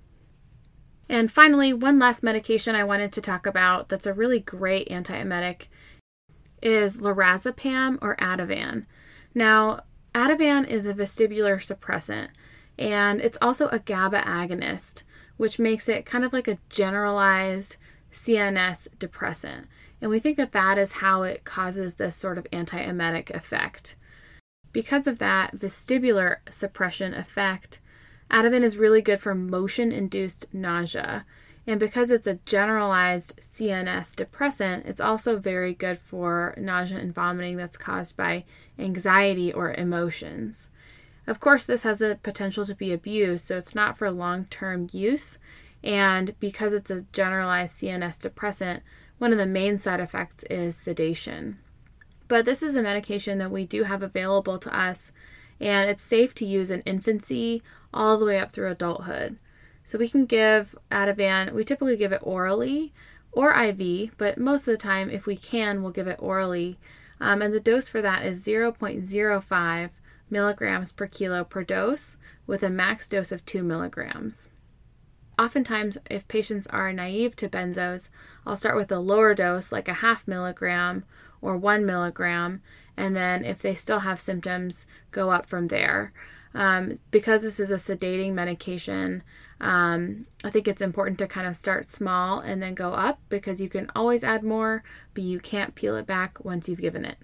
And 1.08 1.32
finally, 1.32 1.72
one 1.72 1.98
last 1.98 2.22
medication 2.22 2.76
I 2.76 2.84
wanted 2.84 3.12
to 3.12 3.20
talk 3.20 3.46
about 3.46 3.88
that's 3.88 4.06
a 4.06 4.12
really 4.12 4.40
great 4.40 4.88
antiemetic 4.88 5.62
is 6.62 6.98
lorazepam 6.98 7.98
or 8.02 8.16
Ativan. 8.16 8.86
Now, 9.38 9.82
Ativan 10.16 10.66
is 10.66 10.84
a 10.84 10.92
vestibular 10.92 11.62
suppressant 11.62 12.30
and 12.76 13.20
it's 13.20 13.38
also 13.40 13.68
a 13.68 13.78
GABA 13.78 14.22
agonist, 14.22 15.04
which 15.36 15.60
makes 15.60 15.88
it 15.88 16.04
kind 16.04 16.24
of 16.24 16.32
like 16.32 16.48
a 16.48 16.58
generalized 16.68 17.76
CNS 18.12 18.88
depressant. 18.98 19.68
And 20.00 20.10
we 20.10 20.18
think 20.18 20.38
that 20.38 20.50
that 20.50 20.76
is 20.76 20.94
how 20.94 21.22
it 21.22 21.44
causes 21.44 21.94
this 21.94 22.16
sort 22.16 22.36
of 22.36 22.48
antiemetic 22.52 23.30
effect. 23.30 23.94
Because 24.72 25.06
of 25.06 25.20
that 25.20 25.54
vestibular 25.54 26.38
suppression 26.50 27.14
effect, 27.14 27.80
Ativan 28.32 28.64
is 28.64 28.76
really 28.76 29.02
good 29.02 29.20
for 29.20 29.36
motion 29.36 29.92
induced 29.92 30.52
nausea. 30.52 31.24
And 31.64 31.78
because 31.78 32.10
it's 32.10 32.26
a 32.26 32.40
generalized 32.44 33.40
CNS 33.54 34.16
depressant, 34.16 34.86
it's 34.86 35.00
also 35.00 35.38
very 35.38 35.74
good 35.74 35.98
for 35.98 36.54
nausea 36.56 36.98
and 36.98 37.14
vomiting 37.14 37.56
that's 37.56 37.76
caused 37.76 38.16
by 38.16 38.44
anxiety 38.78 39.52
or 39.52 39.72
emotions. 39.74 40.70
Of 41.26 41.40
course, 41.40 41.66
this 41.66 41.82
has 41.82 42.00
a 42.00 42.18
potential 42.22 42.64
to 42.64 42.74
be 42.74 42.92
abused, 42.92 43.48
so 43.48 43.58
it's 43.58 43.74
not 43.74 43.98
for 43.98 44.10
long 44.10 44.46
term 44.46 44.88
use. 44.92 45.38
And 45.84 46.34
because 46.40 46.72
it's 46.72 46.90
a 46.90 47.02
generalized 47.12 47.76
CNS 47.76 48.20
depressant, 48.20 48.82
one 49.18 49.32
of 49.32 49.38
the 49.38 49.46
main 49.46 49.78
side 49.78 50.00
effects 50.00 50.44
is 50.44 50.76
sedation. 50.76 51.58
But 52.28 52.44
this 52.44 52.62
is 52.62 52.76
a 52.76 52.82
medication 52.82 53.38
that 53.38 53.50
we 53.50 53.64
do 53.64 53.84
have 53.84 54.02
available 54.02 54.58
to 54.58 54.76
us, 54.76 55.12
and 55.60 55.88
it's 55.88 56.02
safe 56.02 56.34
to 56.36 56.46
use 56.46 56.70
in 56.70 56.80
infancy 56.82 57.62
all 57.92 58.18
the 58.18 58.24
way 58.26 58.38
up 58.38 58.52
through 58.52 58.70
adulthood. 58.70 59.38
So 59.84 59.98
we 59.98 60.08
can 60.08 60.26
give 60.26 60.76
Ativan, 60.92 61.52
we 61.52 61.64
typically 61.64 61.96
give 61.96 62.12
it 62.12 62.20
orally 62.22 62.92
or 63.32 63.58
IV, 63.58 64.12
but 64.18 64.38
most 64.38 64.60
of 64.62 64.66
the 64.66 64.76
time, 64.76 65.10
if 65.10 65.26
we 65.26 65.36
can, 65.36 65.82
we'll 65.82 65.92
give 65.92 66.08
it 66.08 66.18
orally. 66.18 66.78
Um, 67.20 67.42
and 67.42 67.52
the 67.52 67.60
dose 67.60 67.88
for 67.88 68.00
that 68.02 68.24
is 68.24 68.44
0.05 68.44 69.90
milligrams 70.30 70.92
per 70.92 71.06
kilo 71.06 71.44
per 71.44 71.64
dose 71.64 72.16
with 72.46 72.62
a 72.62 72.70
max 72.70 73.08
dose 73.08 73.32
of 73.32 73.44
2 73.44 73.62
milligrams. 73.62 74.48
Oftentimes, 75.38 75.98
if 76.10 76.26
patients 76.26 76.66
are 76.66 76.92
naive 76.92 77.36
to 77.36 77.48
benzos, 77.48 78.10
I'll 78.44 78.56
start 78.56 78.76
with 78.76 78.90
a 78.90 78.98
lower 78.98 79.34
dose, 79.34 79.70
like 79.70 79.86
a 79.88 79.94
half 79.94 80.26
milligram 80.26 81.04
or 81.40 81.56
one 81.56 81.86
milligram, 81.86 82.60
and 82.96 83.14
then 83.14 83.44
if 83.44 83.62
they 83.62 83.74
still 83.74 84.00
have 84.00 84.18
symptoms, 84.18 84.86
go 85.12 85.30
up 85.30 85.46
from 85.46 85.68
there. 85.68 86.12
Um, 86.54 86.98
because 87.12 87.42
this 87.42 87.60
is 87.60 87.70
a 87.70 87.76
sedating 87.76 88.32
medication, 88.32 89.22
um, 89.60 90.26
I 90.44 90.50
think 90.50 90.68
it's 90.68 90.82
important 90.82 91.18
to 91.18 91.26
kind 91.26 91.46
of 91.46 91.56
start 91.56 91.90
small 91.90 92.40
and 92.40 92.62
then 92.62 92.74
go 92.74 92.92
up 92.92 93.18
because 93.28 93.60
you 93.60 93.68
can 93.68 93.90
always 93.94 94.22
add 94.22 94.42
more, 94.42 94.84
but 95.14 95.24
you 95.24 95.40
can't 95.40 95.74
peel 95.74 95.96
it 95.96 96.06
back 96.06 96.44
once 96.44 96.68
you've 96.68 96.80
given 96.80 97.04
it. 97.04 97.18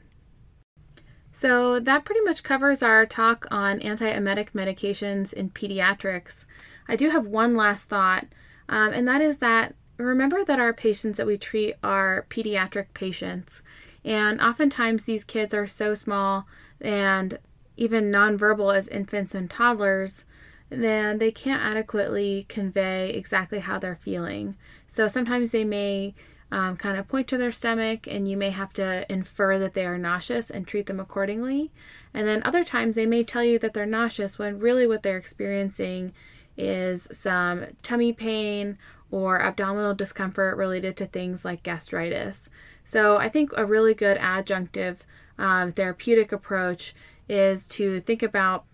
So 1.33 1.81
that 1.81 2.05
pretty 2.05 2.21
much 2.21 2.43
covers 2.43 2.83
our 2.83 3.07
talk 3.07 3.47
on 3.51 3.81
antiemetic 3.81 4.53
medications 4.53 5.33
in 5.33 5.51
pediatrics. 5.51 6.45
I 6.89 6.97
do 6.97 7.11
have 7.11 7.27
one 7.27 7.57
last 7.57 7.89
thought, 7.89 8.27
um, 8.69 8.93
and 8.93 9.07
that 9.09 9.21
is 9.21 9.39
that 9.39 9.75
remember 9.97 10.45
that 10.45 10.61
our 10.61 10.73
patients 10.73 11.19
that 11.19 11.27
we 11.27 11.39
treat 11.39 11.75
are 11.83 12.27
pediatric 12.31 12.87
patients. 12.95 13.63
And 14.05 14.41
oftentimes 14.41 15.05
these 15.05 15.25
kids 15.25 15.55
are 15.55 15.67
so 15.67 15.95
small 15.95 16.47
and 16.81 17.39
even 17.77 18.13
nonverbal 18.13 18.77
as 18.77 18.89
infants 18.89 19.35
and 19.35 19.51
toddlers, 19.51 20.25
then 20.71 21.19
they 21.19 21.31
can't 21.31 21.63
adequately 21.63 22.47
convey 22.49 23.11
exactly 23.11 23.61
how 23.61 23.79
they're 23.79 23.97
feeling. 23.97 24.57
So 24.87 25.09
sometimes 25.09 25.51
they 25.51 25.65
may 25.65 26.15
um, 26.51 26.77
kind 26.77 26.99
of 26.99 27.09
point 27.09 27.27
to 27.29 27.39
their 27.39 27.53
stomach, 27.53 28.07
and 28.07 28.29
you 28.29 28.37
may 28.37 28.51
have 28.51 28.73
to 28.75 29.11
infer 29.13 29.59
that 29.59 29.75
they 29.75 29.85
are 29.85 29.99
nauseous 29.99 30.51
and 30.51 30.67
treat 30.67 30.87
them 30.87 31.01
accordingly. 31.01 31.73
And 32.13 32.29
then 32.29 32.43
other 32.45 32.63
times 32.63 32.95
they 32.95 33.07
may 33.07 33.25
tell 33.25 33.43
you 33.43 33.59
that 33.59 33.75
they're 33.75 33.87
nauseous 33.87 34.39
when 34.39 34.59
really 34.59 34.87
what 34.87 35.03
they're 35.03 35.17
experiencing 35.17 36.13
is 36.57 37.09
some 37.11 37.67
tummy 37.83 38.13
pain 38.13 38.79
or 39.11 39.43
abdominal 39.43 39.95
discomfort 39.95 40.57
related 40.57 40.97
to 40.97 41.07
things 41.07 41.45
like 41.45 41.63
gastritis. 41.63 42.49
So 42.85 43.17
I 43.17 43.29
think 43.29 43.51
a 43.57 43.65
really 43.65 43.95
good 43.95 44.19
adjunctive 44.19 44.99
um, 45.39 45.73
therapeutic 45.73 46.31
approach 46.31 46.95
is 47.29 47.67
to 47.67 48.01
think 48.01 48.23
about 48.23 48.65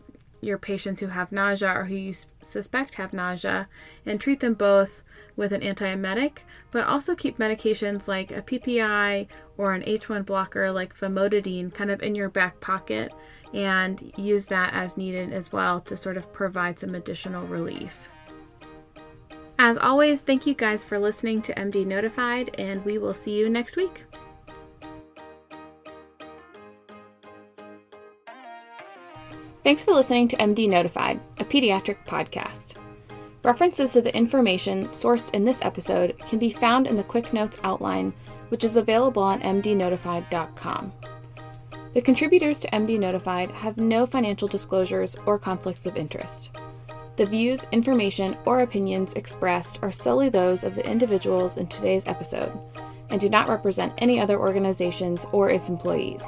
your 0.40 0.58
patients 0.58 1.00
who 1.00 1.08
have 1.08 1.32
nausea 1.32 1.70
or 1.70 1.84
who 1.84 1.94
you 1.94 2.14
suspect 2.42 2.94
have 2.96 3.12
nausea 3.12 3.68
and 4.06 4.20
treat 4.20 4.40
them 4.40 4.54
both 4.54 5.02
with 5.36 5.52
an 5.52 5.60
antiemetic, 5.60 6.38
but 6.70 6.86
also 6.86 7.14
keep 7.14 7.38
medications 7.38 8.08
like 8.08 8.30
a 8.30 8.42
PPI 8.42 9.26
or 9.56 9.72
an 9.72 9.82
H1 9.82 10.24
blocker 10.26 10.70
like 10.70 10.96
famotidine 10.96 11.72
kind 11.72 11.90
of 11.90 12.02
in 12.02 12.14
your 12.14 12.28
back 12.28 12.60
pocket 12.60 13.12
and 13.52 14.12
use 14.16 14.46
that 14.46 14.72
as 14.74 14.96
needed 14.96 15.32
as 15.32 15.52
well 15.52 15.80
to 15.80 15.96
sort 15.96 16.16
of 16.16 16.32
provide 16.32 16.78
some 16.78 16.94
additional 16.94 17.46
relief. 17.46 18.08
As 19.58 19.76
always, 19.76 20.20
thank 20.20 20.46
you 20.46 20.54
guys 20.54 20.84
for 20.84 20.98
listening 20.98 21.42
to 21.42 21.54
MD 21.54 21.86
Notified, 21.86 22.54
and 22.58 22.82
we 22.84 22.96
will 22.96 23.12
see 23.12 23.36
you 23.36 23.50
next 23.50 23.76
week. 23.76 24.04
Thanks 29.62 29.84
for 29.84 29.92
listening 29.92 30.26
to 30.28 30.36
MD 30.38 30.70
Notified, 30.70 31.20
a 31.38 31.44
pediatric 31.44 31.98
podcast. 32.06 32.76
References 33.42 33.92
to 33.92 34.00
the 34.00 34.16
information 34.16 34.88
sourced 34.88 35.34
in 35.34 35.44
this 35.44 35.62
episode 35.62 36.16
can 36.26 36.38
be 36.38 36.50
found 36.50 36.86
in 36.86 36.96
the 36.96 37.02
Quick 37.02 37.34
Notes 37.34 37.58
outline, 37.62 38.14
which 38.48 38.64
is 38.64 38.76
available 38.76 39.22
on 39.22 39.42
mdnotified.com. 39.42 40.92
The 41.92 42.00
contributors 42.00 42.60
to 42.60 42.70
MD 42.70 42.98
Notified 42.98 43.50
have 43.50 43.76
no 43.76 44.06
financial 44.06 44.48
disclosures 44.48 45.14
or 45.26 45.38
conflicts 45.38 45.84
of 45.84 45.96
interest. 45.96 46.52
The 47.16 47.26
views, 47.26 47.66
information, 47.70 48.38
or 48.46 48.60
opinions 48.60 49.12
expressed 49.12 49.78
are 49.82 49.92
solely 49.92 50.30
those 50.30 50.64
of 50.64 50.74
the 50.74 50.90
individuals 50.90 51.58
in 51.58 51.66
today's 51.66 52.06
episode 52.06 52.58
and 53.10 53.20
do 53.20 53.28
not 53.28 53.48
represent 53.48 53.92
any 53.98 54.20
other 54.20 54.38
organizations 54.38 55.26
or 55.32 55.50
its 55.50 55.68
employees. 55.68 56.22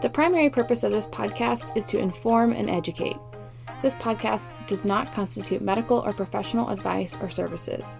The 0.00 0.08
primary 0.08 0.48
purpose 0.48 0.82
of 0.82 0.92
this 0.92 1.06
podcast 1.06 1.76
is 1.76 1.86
to 1.88 1.98
inform 1.98 2.52
and 2.52 2.70
educate. 2.70 3.18
This 3.82 3.96
podcast 3.96 4.48
does 4.66 4.82
not 4.82 5.12
constitute 5.12 5.60
medical 5.60 5.98
or 5.98 6.14
professional 6.14 6.70
advice 6.70 7.18
or 7.20 7.28
services. 7.28 7.98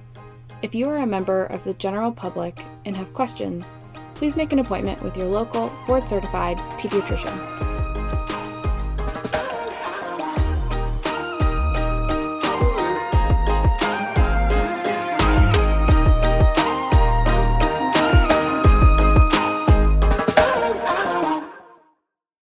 If 0.63 0.75
you 0.75 0.89
are 0.89 0.97
a 0.97 1.07
member 1.07 1.45
of 1.45 1.63
the 1.63 1.75
general 1.75 2.11
public 2.11 2.65
and 2.87 2.97
have 2.97 3.13
questions, 3.13 3.77
please 4.15 4.35
make 4.35 4.55
an 4.55 4.61
appointment 4.61 5.03
with 5.03 5.15
your 5.15 5.27
local 5.27 5.69
board 5.87 6.09
certified 6.09 6.57
pediatrician. 6.79 7.70